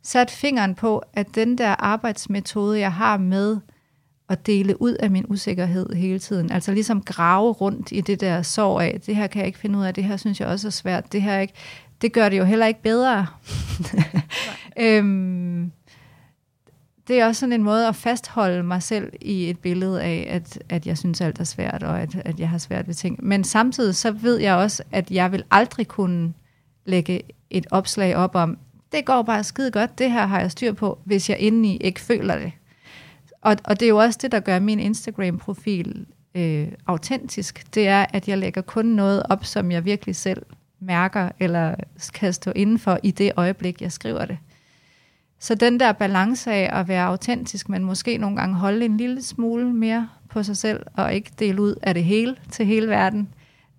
[0.03, 3.59] sat fingeren på, at den der arbejdsmetode, jeg har med
[4.28, 8.42] at dele ud af min usikkerhed hele tiden, altså ligesom grave rundt i det der
[8.42, 10.68] sorg af, det her kan jeg ikke finde ud af, det her synes jeg også
[10.68, 11.55] er svært, det her er ikke,
[12.03, 13.26] det gør det jo heller ikke bedre.
[14.86, 15.72] øhm,
[17.09, 20.62] det er også sådan en måde at fastholde mig selv i et billede af, at,
[20.68, 23.24] at jeg synes alt er svært, og at, at jeg har svært ved ting.
[23.24, 26.32] Men samtidig så ved jeg også, at jeg vil aldrig kunne
[26.84, 27.20] lægge
[27.51, 28.59] et opslag op om,
[28.93, 32.01] det går bare skide godt, det her har jeg styr på, hvis jeg indeni ikke
[32.01, 32.53] føler det.
[33.41, 37.74] Og, og det er jo også det, der gør min Instagram-profil øh, autentisk.
[37.74, 40.43] Det er, at jeg lægger kun noget op, som jeg virkelig selv
[40.80, 41.74] mærker, eller
[42.14, 44.38] kan stå indenfor i det øjeblik, jeg skriver det.
[45.38, 49.22] Så den der balance af at være autentisk, men måske nogle gange holde en lille
[49.22, 53.28] smule mere på sig selv, og ikke dele ud af det hele til hele verden,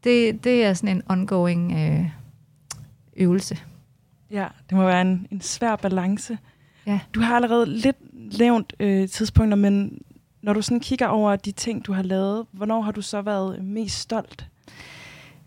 [0.03, 2.05] det, det er sådan en ongoing øh,
[3.18, 3.57] øvelse.
[4.32, 6.38] Ja, det må være en, en svær balance.
[6.86, 6.99] Ja.
[7.13, 7.97] Du har allerede lidt
[8.39, 10.01] nævnt øh, tidspunkter, men
[10.41, 13.63] når du sådan kigger over de ting, du har lavet, hvornår har du så været
[13.63, 14.47] mest stolt?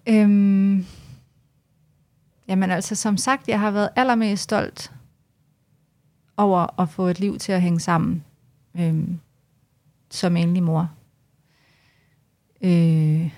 [0.08, 0.86] Øhm,
[2.48, 4.92] jamen altså, som sagt, jeg har været allermest stolt
[6.36, 8.24] over at få et liv til at hænge sammen
[8.76, 9.20] øhm,
[10.10, 10.90] som enlig mor.
[12.60, 13.30] Øh,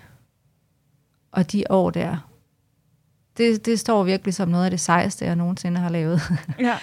[1.32, 2.30] og de år der,
[3.37, 6.20] det, det står virkelig som noget af det sejeste, jeg nogensinde har lavet.
[6.61, 6.74] Ja.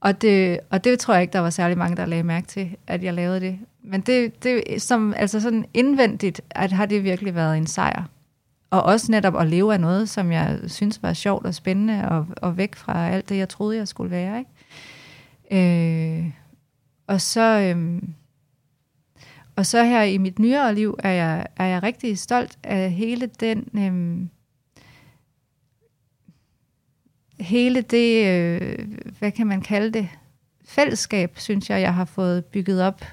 [0.00, 2.76] Og det, og det tror jeg ikke, der var særlig mange, der lagde mærke til,
[2.86, 3.58] at jeg lavede det.
[3.82, 8.04] Men det, det som, altså sådan indvendigt, at har det virkelig været en sejr.
[8.70, 12.26] Og også netop at leve af noget, som jeg synes var sjovt og spændende, og,
[12.36, 14.38] og væk fra alt det, jeg troede, jeg skulle være.
[14.38, 16.18] Ikke?
[16.20, 16.30] Øh,
[17.06, 17.60] og så...
[17.60, 18.14] Øhm,
[19.56, 23.30] og så her i mit nyere liv er jeg, er jeg rigtig stolt af hele
[23.40, 23.68] den...
[23.74, 24.30] Øhm,
[27.40, 28.88] hele det, øh,
[29.18, 30.08] hvad kan man kalde det,
[30.64, 33.04] fællesskab, synes jeg, jeg har fået bygget op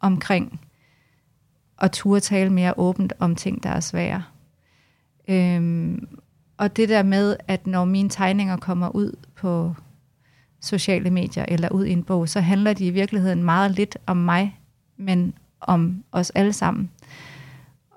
[0.00, 0.60] omkring
[1.80, 4.24] at turde tale mere åbent om ting, der er svære.
[5.28, 6.08] Øhm,
[6.56, 9.74] og det der med, at når mine tegninger kommer ud på
[10.60, 14.16] sociale medier eller ud i en bog, så handler de i virkeligheden meget lidt om
[14.16, 14.60] mig,
[14.96, 16.90] men om os alle sammen.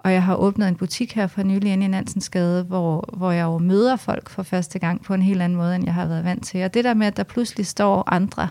[0.03, 3.43] Og jeg har åbnet en butik her for nylig inde i Nansensgade, hvor, hvor jeg
[3.43, 6.23] jo møder folk for første gang på en helt anden måde, end jeg har været
[6.23, 6.63] vant til.
[6.63, 8.49] Og det der med, at der pludselig står andre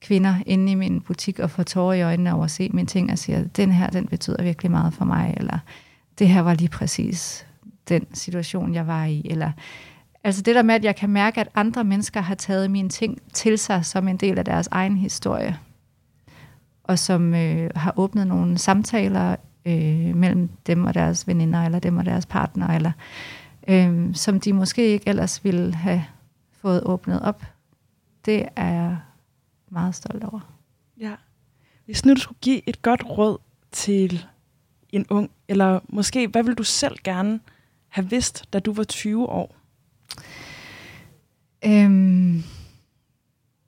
[0.00, 3.12] kvinder inde i min butik og får tårer i øjnene over at se mine ting
[3.12, 5.58] og siger, den her, den betyder virkelig meget for mig, eller
[6.18, 7.46] det her var lige præcis
[7.88, 9.52] den situation, jeg var i, eller
[10.24, 13.18] altså det der med, at jeg kan mærke, at andre mennesker har taget mine ting
[13.32, 15.58] til sig som en del af deres egen historie,
[16.84, 19.36] og som øh, har åbnet nogle samtaler
[19.66, 22.92] øh, mellem dem og deres veninder, eller dem og deres partner, eller
[23.68, 26.04] øh, som de måske ikke ellers ville have
[26.50, 27.44] fået åbnet op.
[28.24, 28.98] Det er jeg
[29.70, 30.40] meget stolt over.
[31.00, 31.14] Ja.
[31.84, 33.38] Hvis nu du skulle give et godt råd
[33.72, 34.26] til
[34.90, 37.40] en ung, eller måske, hvad vil du selv gerne
[37.88, 39.56] have vidst, da du var 20 år?
[41.64, 42.42] Øhm,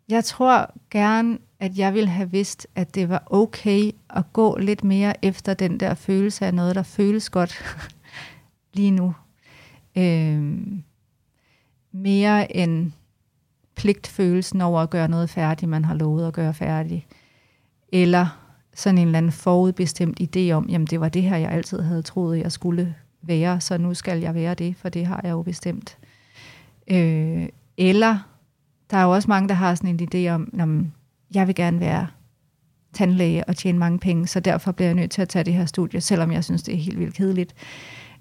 [0.09, 4.85] jeg tror gerne, at jeg ville have vidst, at det var okay at gå lidt
[4.85, 7.65] mere efter den der følelse af noget, der føles godt
[8.77, 9.15] lige nu.
[9.97, 10.83] Øhm,
[11.93, 12.93] mere end
[13.75, 17.07] pligtfølelsen over at gøre noget færdigt, man har lovet at gøre færdigt.
[17.89, 18.27] Eller
[18.75, 22.03] sådan en eller anden forudbestemt idé om, jamen det var det her, jeg altid havde
[22.03, 25.43] troet, jeg skulle være, så nu skal jeg være det, for det har jeg jo
[25.43, 25.99] bestemt.
[26.89, 28.19] Øh, eller
[28.91, 30.95] der er jo også mange, der har sådan en idé om, jamen,
[31.35, 32.07] jeg vil gerne være
[32.93, 35.67] tandlæge og tjene mange penge, så derfor bliver jeg nødt til at tage det her
[35.67, 37.55] studie, selvom jeg synes, det er helt vildt kedeligt.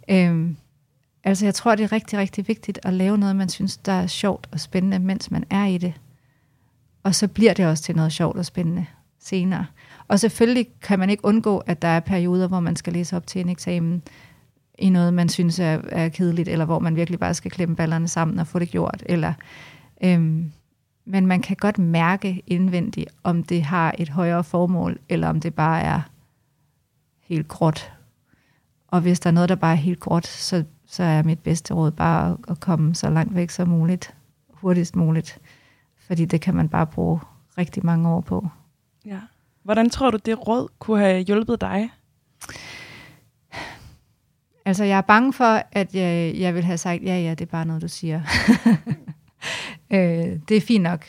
[0.09, 0.57] Øhm,
[1.23, 4.07] altså jeg tror, det er rigtig, rigtig vigtigt at lave noget, man synes, der er
[4.07, 5.93] sjovt og spændende, mens man er i det.
[7.03, 8.85] Og så bliver det også til noget sjovt og spændende
[9.19, 9.65] senere.
[10.07, 13.27] Og selvfølgelig kan man ikke undgå, at der er perioder, hvor man skal læse op
[13.27, 14.01] til en eksamen
[14.79, 18.07] i noget, man synes er, er kedeligt, eller hvor man virkelig bare skal klemme ballerne
[18.07, 19.03] sammen og få det gjort.
[19.05, 19.33] Eller,
[20.03, 20.51] øhm,
[21.05, 25.53] men man kan godt mærke indvendigt, om det har et højere formål, eller om det
[25.53, 26.01] bare er
[27.21, 27.93] helt gråt.
[28.87, 31.73] Og hvis der er noget, der bare er helt gråt, så, så er mit bedste
[31.73, 34.15] råd bare at, komme så langt væk som muligt,
[34.49, 35.39] hurtigst muligt.
[36.07, 37.19] Fordi det kan man bare bruge
[37.57, 38.47] rigtig mange år på.
[39.05, 39.19] Ja.
[39.63, 41.89] Hvordan tror du, det råd kunne have hjulpet dig?
[44.65, 47.51] Altså, jeg er bange for, at jeg, jeg vil have sagt, ja, ja, det er
[47.51, 48.21] bare noget, du siger.
[49.89, 51.05] øh, det er fint nok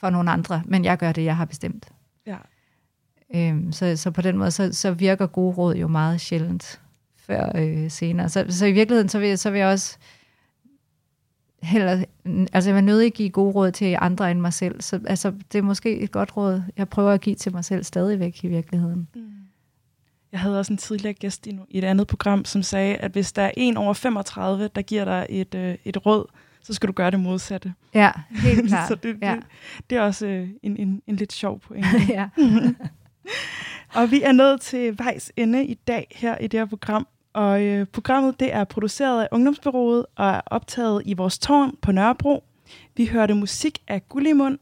[0.00, 1.88] for nogle andre, men jeg gør det, jeg har bestemt.
[2.26, 2.36] Ja.
[3.34, 6.80] Øhm, så, så på den måde, så, så virker gode råd jo meget sjældent
[7.16, 8.28] før øh, senere.
[8.28, 9.98] Så, så i virkeligheden, så vil, jeg, så vil jeg også
[11.62, 12.04] heller,
[12.52, 14.80] altså jeg vil nødig give gode råd til andre end mig selv.
[14.80, 17.84] Så altså, det er måske et godt råd, jeg prøver at give til mig selv
[17.84, 19.08] stadigvæk i virkeligheden.
[19.14, 19.30] Mm.
[20.32, 23.32] Jeg havde også en tidligere gæst i, i et andet program, som sagde, at hvis
[23.32, 26.26] der er en over 35, der giver dig et, øh, et råd,
[26.64, 27.74] så skal du gøre det modsatte.
[27.94, 28.88] Ja, helt klart.
[28.88, 29.34] så det, ja.
[29.34, 29.44] det,
[29.90, 31.88] det er også øh, en, en, en lidt sjov pointe.
[32.08, 32.28] ja.
[34.00, 37.06] og vi er nået til vejs ende i dag her i det her program.
[37.32, 41.92] Og øh, programmet det er produceret af Ungdomsbyrået og er optaget i vores tårn på
[41.92, 42.44] Nørrebro.
[42.96, 44.58] Vi hørte musik af Gullimund,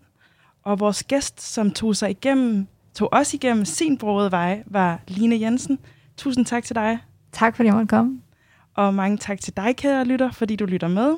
[0.62, 5.40] og vores gæst, som tog sig igennem, tog os igennem sin brogede vej, var Line
[5.40, 5.78] Jensen.
[6.16, 6.98] Tusind tak til dig.
[7.32, 8.20] Tak fordi jeg måtte komme.
[8.74, 11.14] Og mange tak til dig, kære lytter, fordi du lytter med.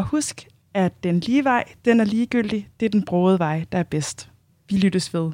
[0.00, 2.68] Og husk, at den lige vej, den er ligegyldig.
[2.80, 4.30] Det er den brogede vej, der er bedst.
[4.68, 5.32] Vi lyttes ved.